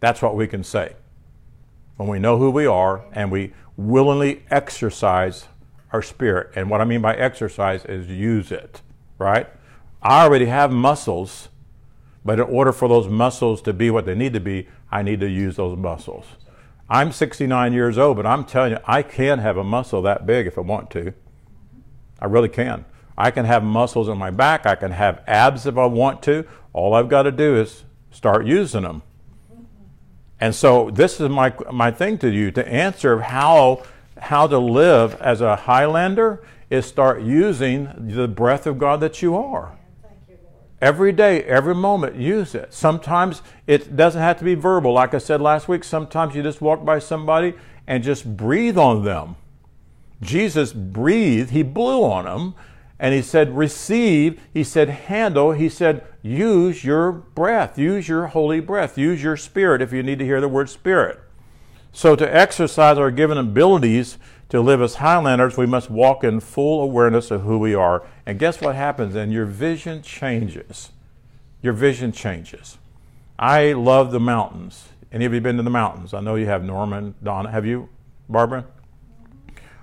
[0.00, 0.96] That's what we can say.
[1.96, 5.46] When we know who we are and we willingly exercise
[5.92, 6.50] our spirit.
[6.56, 8.82] And what I mean by exercise is use it,
[9.18, 9.48] right?
[10.02, 11.48] I already have muscles,
[12.24, 15.20] but in order for those muscles to be what they need to be, I need
[15.20, 16.24] to use those muscles.
[16.88, 20.46] I'm 69 years old, but I'm telling you, I can have a muscle that big
[20.46, 21.14] if I want to.
[22.20, 22.84] I really can.
[23.18, 24.66] I can have muscles in my back.
[24.66, 26.46] I can have abs if I want to.
[26.72, 29.02] All I've got to do is start using them.
[30.38, 33.84] And so this is my my thing to you to answer how
[34.18, 39.36] how to live as a Highlander is start using the breath of God that you
[39.36, 39.78] are.
[40.80, 42.74] Every day, every moment, use it.
[42.74, 44.92] Sometimes it doesn't have to be verbal.
[44.92, 47.54] Like I said last week, sometimes you just walk by somebody
[47.86, 49.36] and just breathe on them.
[50.20, 52.54] Jesus breathed, he blew on them,
[52.98, 58.60] and he said, Receive, he said, Handle, he said, Use your breath, use your holy
[58.60, 61.20] breath, use your spirit if you need to hear the word spirit.
[61.92, 66.82] So, to exercise our given abilities, to live as Highlanders, we must walk in full
[66.82, 68.06] awareness of who we are.
[68.24, 69.30] And guess what happens then?
[69.32, 70.90] Your vision changes.
[71.62, 72.78] Your vision changes.
[73.38, 74.88] I love the mountains.
[75.10, 76.14] Any of you been to the mountains?
[76.14, 77.50] I know you have, Norman, Donna.
[77.50, 77.88] Have you,
[78.28, 78.66] Barbara?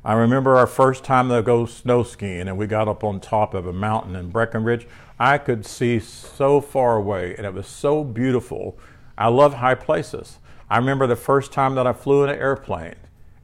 [0.05, 3.53] I remember our first time to go snow skiing, and we got up on top
[3.53, 4.85] of a mountain in Breckenridge.
[5.17, 8.77] I could see so far away, and it was so beautiful.
[9.17, 10.39] I love high places.
[10.69, 12.95] I remember the first time that I flew in an airplane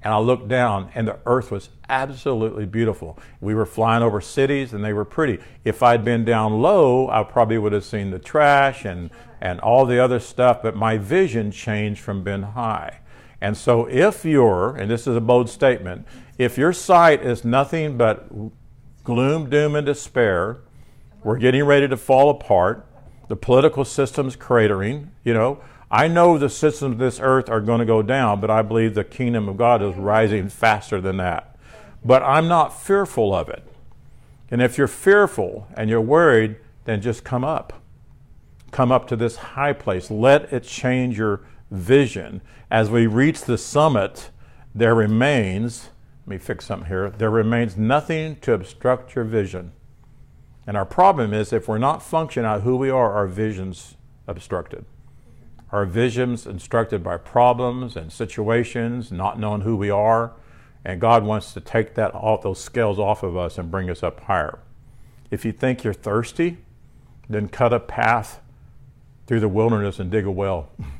[0.01, 3.20] and I looked down, and the earth was absolutely beautiful.
[3.41, 5.39] We were flying over cities, and they were pretty.
[5.66, 9.10] If I'd been down low, I probably would have seen the trash and,
[9.41, 12.99] and all the other stuff, but my vision changed from being high.
[13.42, 16.06] And so, if you're, and this is a bold statement,
[16.38, 18.30] if your sight is nothing but
[19.04, 20.58] gloom, doom, and despair,
[21.24, 22.86] we're getting ready to fall apart,
[23.28, 25.62] the political system's cratering, you know,
[25.92, 28.94] I know the systems of this earth are going to go down, but I believe
[28.94, 31.56] the kingdom of God is rising faster than that.
[32.06, 33.64] But I'm not fearful of it.
[34.52, 37.74] And if you're fearful and you're worried, then just come up.
[38.72, 40.12] Come up to this high place.
[40.12, 42.41] Let it change your vision.
[42.72, 44.30] As we reach the summit,
[44.74, 45.89] there remains,
[46.26, 49.72] let me fix something here, there remains nothing to obstruct your vision.
[50.67, 53.95] And our problem is if we're not functioning out who we are, our vision's
[54.28, 54.86] obstructed.
[55.72, 60.34] Our vision's instructed by problems and situations, not knowing who we are.
[60.86, 64.01] And God wants to take that off those scales off of us and bring us
[64.01, 64.59] up higher.
[65.30, 66.57] If you think you're thirsty,
[67.30, 68.41] then cut a path
[69.28, 70.70] through the wilderness and dig a well.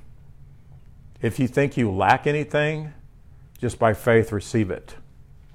[1.22, 2.94] if you think you lack anything,
[3.60, 4.96] just by faith receive it.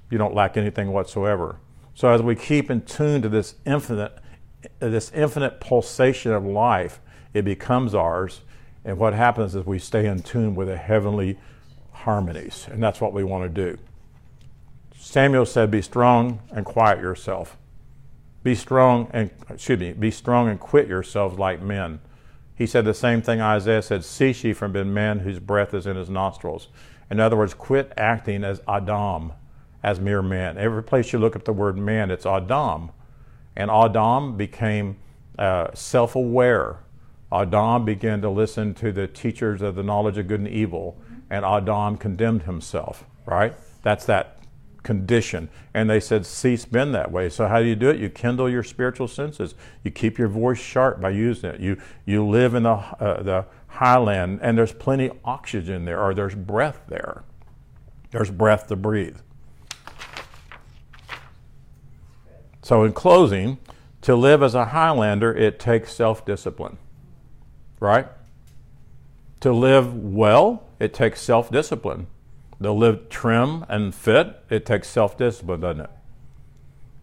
[0.09, 1.57] You don't lack anything whatsoever.
[1.95, 4.19] So as we keep in tune to this infinite
[4.79, 6.99] this infinite pulsation of life,
[7.33, 8.41] it becomes ours.
[8.83, 11.37] And what happens is we stay in tune with the heavenly
[11.91, 12.67] harmonies.
[12.71, 13.77] And that's what we want to do.
[14.97, 17.57] Samuel said, Be strong and quiet yourself.
[18.43, 21.99] Be strong and, excuse me, be strong and quit yourselves like men.
[22.55, 25.85] He said the same thing Isaiah said, Cease ye from being men whose breath is
[25.85, 26.69] in his nostrils.
[27.11, 29.33] In other words, quit acting as Adam,
[29.83, 30.57] as mere men.
[30.57, 32.91] Every place you look at the word man, it's Adam.
[33.55, 34.97] And Adam became
[35.37, 36.79] uh, self aware.
[37.31, 40.97] Adam began to listen to the teachers of the knowledge of good and evil,
[41.29, 43.53] and Adam condemned himself, right?
[43.83, 44.34] That's that
[44.85, 45.49] condition.
[45.73, 47.27] And they said, cease been that way.
[47.27, 47.99] So how do you do it?
[47.99, 49.55] You kindle your spiritual senses.
[49.83, 51.59] You keep your voice sharp by using it.
[51.59, 56.35] You, you live in the, uh, the highland, and there's plenty oxygen there, or there's
[56.35, 57.23] breath there.
[58.11, 59.17] There's breath to breathe.
[62.61, 63.57] So, in closing,
[64.01, 66.77] to live as a Highlander, it takes self discipline,
[67.79, 68.07] right?
[69.41, 72.07] To live well, it takes self discipline.
[72.61, 75.89] To live trim and fit, it takes self discipline, doesn't it?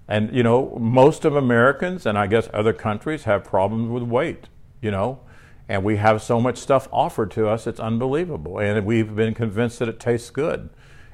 [0.08, 4.48] And, you know, most of Americans, and I guess other countries, have problems with weight,
[4.80, 5.20] you know,
[5.68, 8.58] and we have so much stuff offered to us, it's unbelievable.
[8.58, 10.68] And we've been convinced that it tastes good.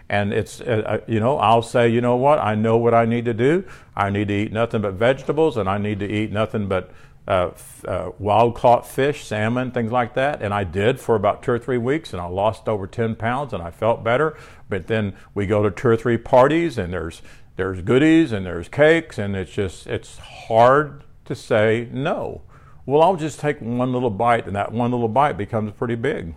[0.09, 3.05] And it's, uh, uh you know, I'll say, you know what, I know what I
[3.05, 3.65] need to do.
[3.95, 6.91] I need to eat nothing but vegetables, and I need to eat nothing but
[7.29, 7.51] uh,
[7.85, 10.41] uh, wild caught fish, salmon, things like that.
[10.41, 13.53] And I did for about two or three weeks, and I lost over 10 pounds,
[13.53, 14.35] and I felt better.
[14.71, 17.21] But then we go to two or three parties, and there's
[17.57, 22.41] there's goodies and there's cakes, and it's just it's hard to say no.
[22.87, 26.35] Well, I'll just take one little bite, and that one little bite becomes pretty big.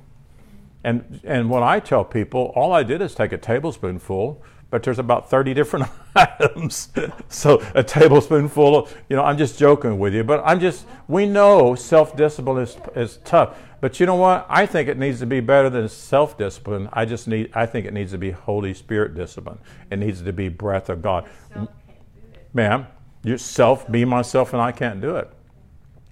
[0.83, 4.97] And and what I tell people, all I did is take a tablespoonful but there's
[4.97, 6.89] about 30 different items.
[7.27, 11.27] so a tablespoonful of, you know, I'm just joking with you, but I'm just, we
[11.27, 13.55] know self discipline is, is tough.
[13.81, 14.45] But you know what?
[14.49, 16.89] I think it needs to be better than self discipline.
[16.93, 19.59] I just need, I think it needs to be Holy Spirit discipline.
[19.91, 21.27] It needs to be breath of God.
[22.53, 22.87] Ma'am,
[23.23, 25.29] yourself, be myself, and I can't do it.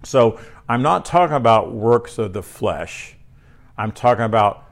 [0.04, 3.16] So I'm not talking about works of the flesh.
[3.78, 4.69] I'm talking about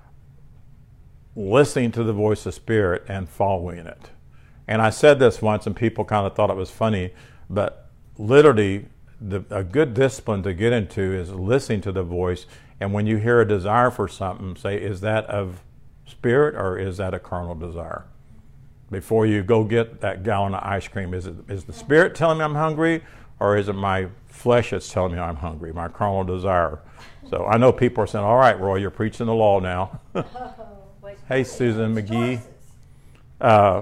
[1.37, 4.09] listening to the voice of Spirit and following it.
[4.67, 7.13] And I said this once, and people kind of thought it was funny,
[7.49, 8.87] but literally,
[9.21, 12.47] the, a good discipline to get into is listening to the voice.
[12.79, 15.61] And when you hear a desire for something, say, is that of
[16.05, 18.05] spirit or is that a carnal desire?
[18.89, 22.37] Before you go get that gallon of ice cream, is it is the spirit telling
[22.37, 23.03] me I'm hungry,
[23.39, 26.79] or is it my flesh that's telling me I'm hungry, my carnal desire?
[27.29, 29.99] So I know people are saying, "All right, Roy, you're preaching the law now."
[31.27, 32.39] Hey, Susan McGee.
[33.41, 33.81] Uh,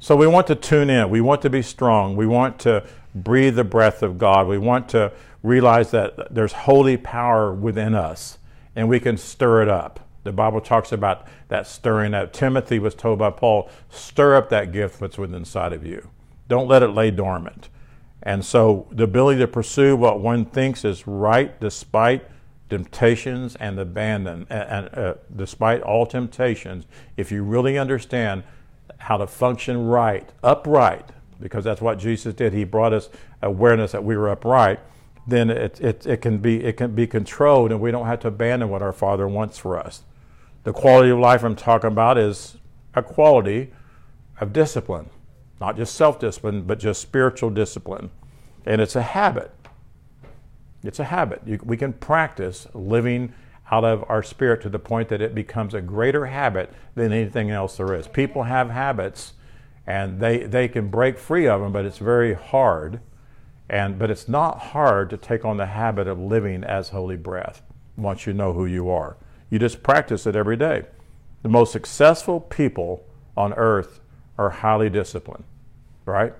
[0.00, 1.08] so we want to tune in.
[1.08, 2.16] We want to be strong.
[2.16, 2.84] We want to
[3.14, 4.48] breathe the breath of God.
[4.48, 5.12] We want to
[5.44, 8.38] realize that there's holy power within us
[8.74, 10.00] and we can stir it up.
[10.24, 12.32] The Bible talks about that stirring up.
[12.32, 16.10] Timothy was told by Paul, stir up that gift that's within inside of you.
[16.48, 17.68] Don't let it lay dormant.
[18.20, 22.28] And so the ability to pursue what one thinks is right despite
[22.68, 28.42] temptations and abandon, and, uh, despite all temptations, if you really understand
[28.98, 31.10] how to function right, upright,
[31.40, 32.52] because that's what Jesus did.
[32.52, 33.08] He brought us
[33.42, 34.80] awareness that we were upright.
[35.26, 38.28] Then it, it, it can be it can be controlled, and we don't have to
[38.28, 40.02] abandon what our Father wants for us.
[40.64, 42.56] The quality of life I'm talking about is
[42.94, 43.70] a quality
[44.40, 45.10] of discipline,
[45.60, 48.10] not just self-discipline, but just spiritual discipline,
[48.66, 49.52] and it's a habit.
[50.82, 51.42] It's a habit.
[51.44, 53.32] You, we can practice living
[53.70, 57.50] out of our spirit to the point that it becomes a greater habit than anything
[57.50, 58.08] else there is.
[58.08, 59.34] People have habits
[59.86, 63.00] and they, they can break free of them, but it's very hard.
[63.70, 67.62] And, but it's not hard to take on the habit of living as holy breath
[67.96, 69.16] once you know who you are.
[69.50, 70.84] You just practice it every day.
[71.42, 73.04] The most successful people
[73.36, 74.00] on earth
[74.38, 75.44] are highly disciplined,
[76.04, 76.32] right?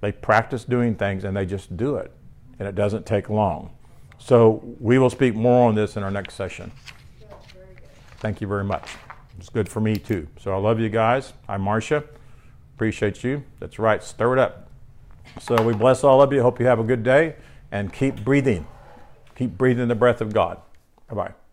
[0.00, 2.12] They practice doing things and they just do it,
[2.58, 3.70] and it doesn't take long.
[4.18, 6.72] So we will speak more on this in our next session.
[8.18, 8.88] Thank you very much.
[9.38, 10.26] It's good for me too.
[10.40, 11.34] So I love you guys.
[11.48, 12.04] I'm Marcia.
[12.74, 13.44] Appreciate you.
[13.60, 14.02] That's right.
[14.02, 14.70] Stir it up.
[15.40, 16.42] So we bless all of you.
[16.42, 17.36] Hope you have a good day
[17.70, 18.66] and keep breathing.
[19.34, 20.60] Keep breathing the breath of God.
[21.08, 21.45] Bye bye.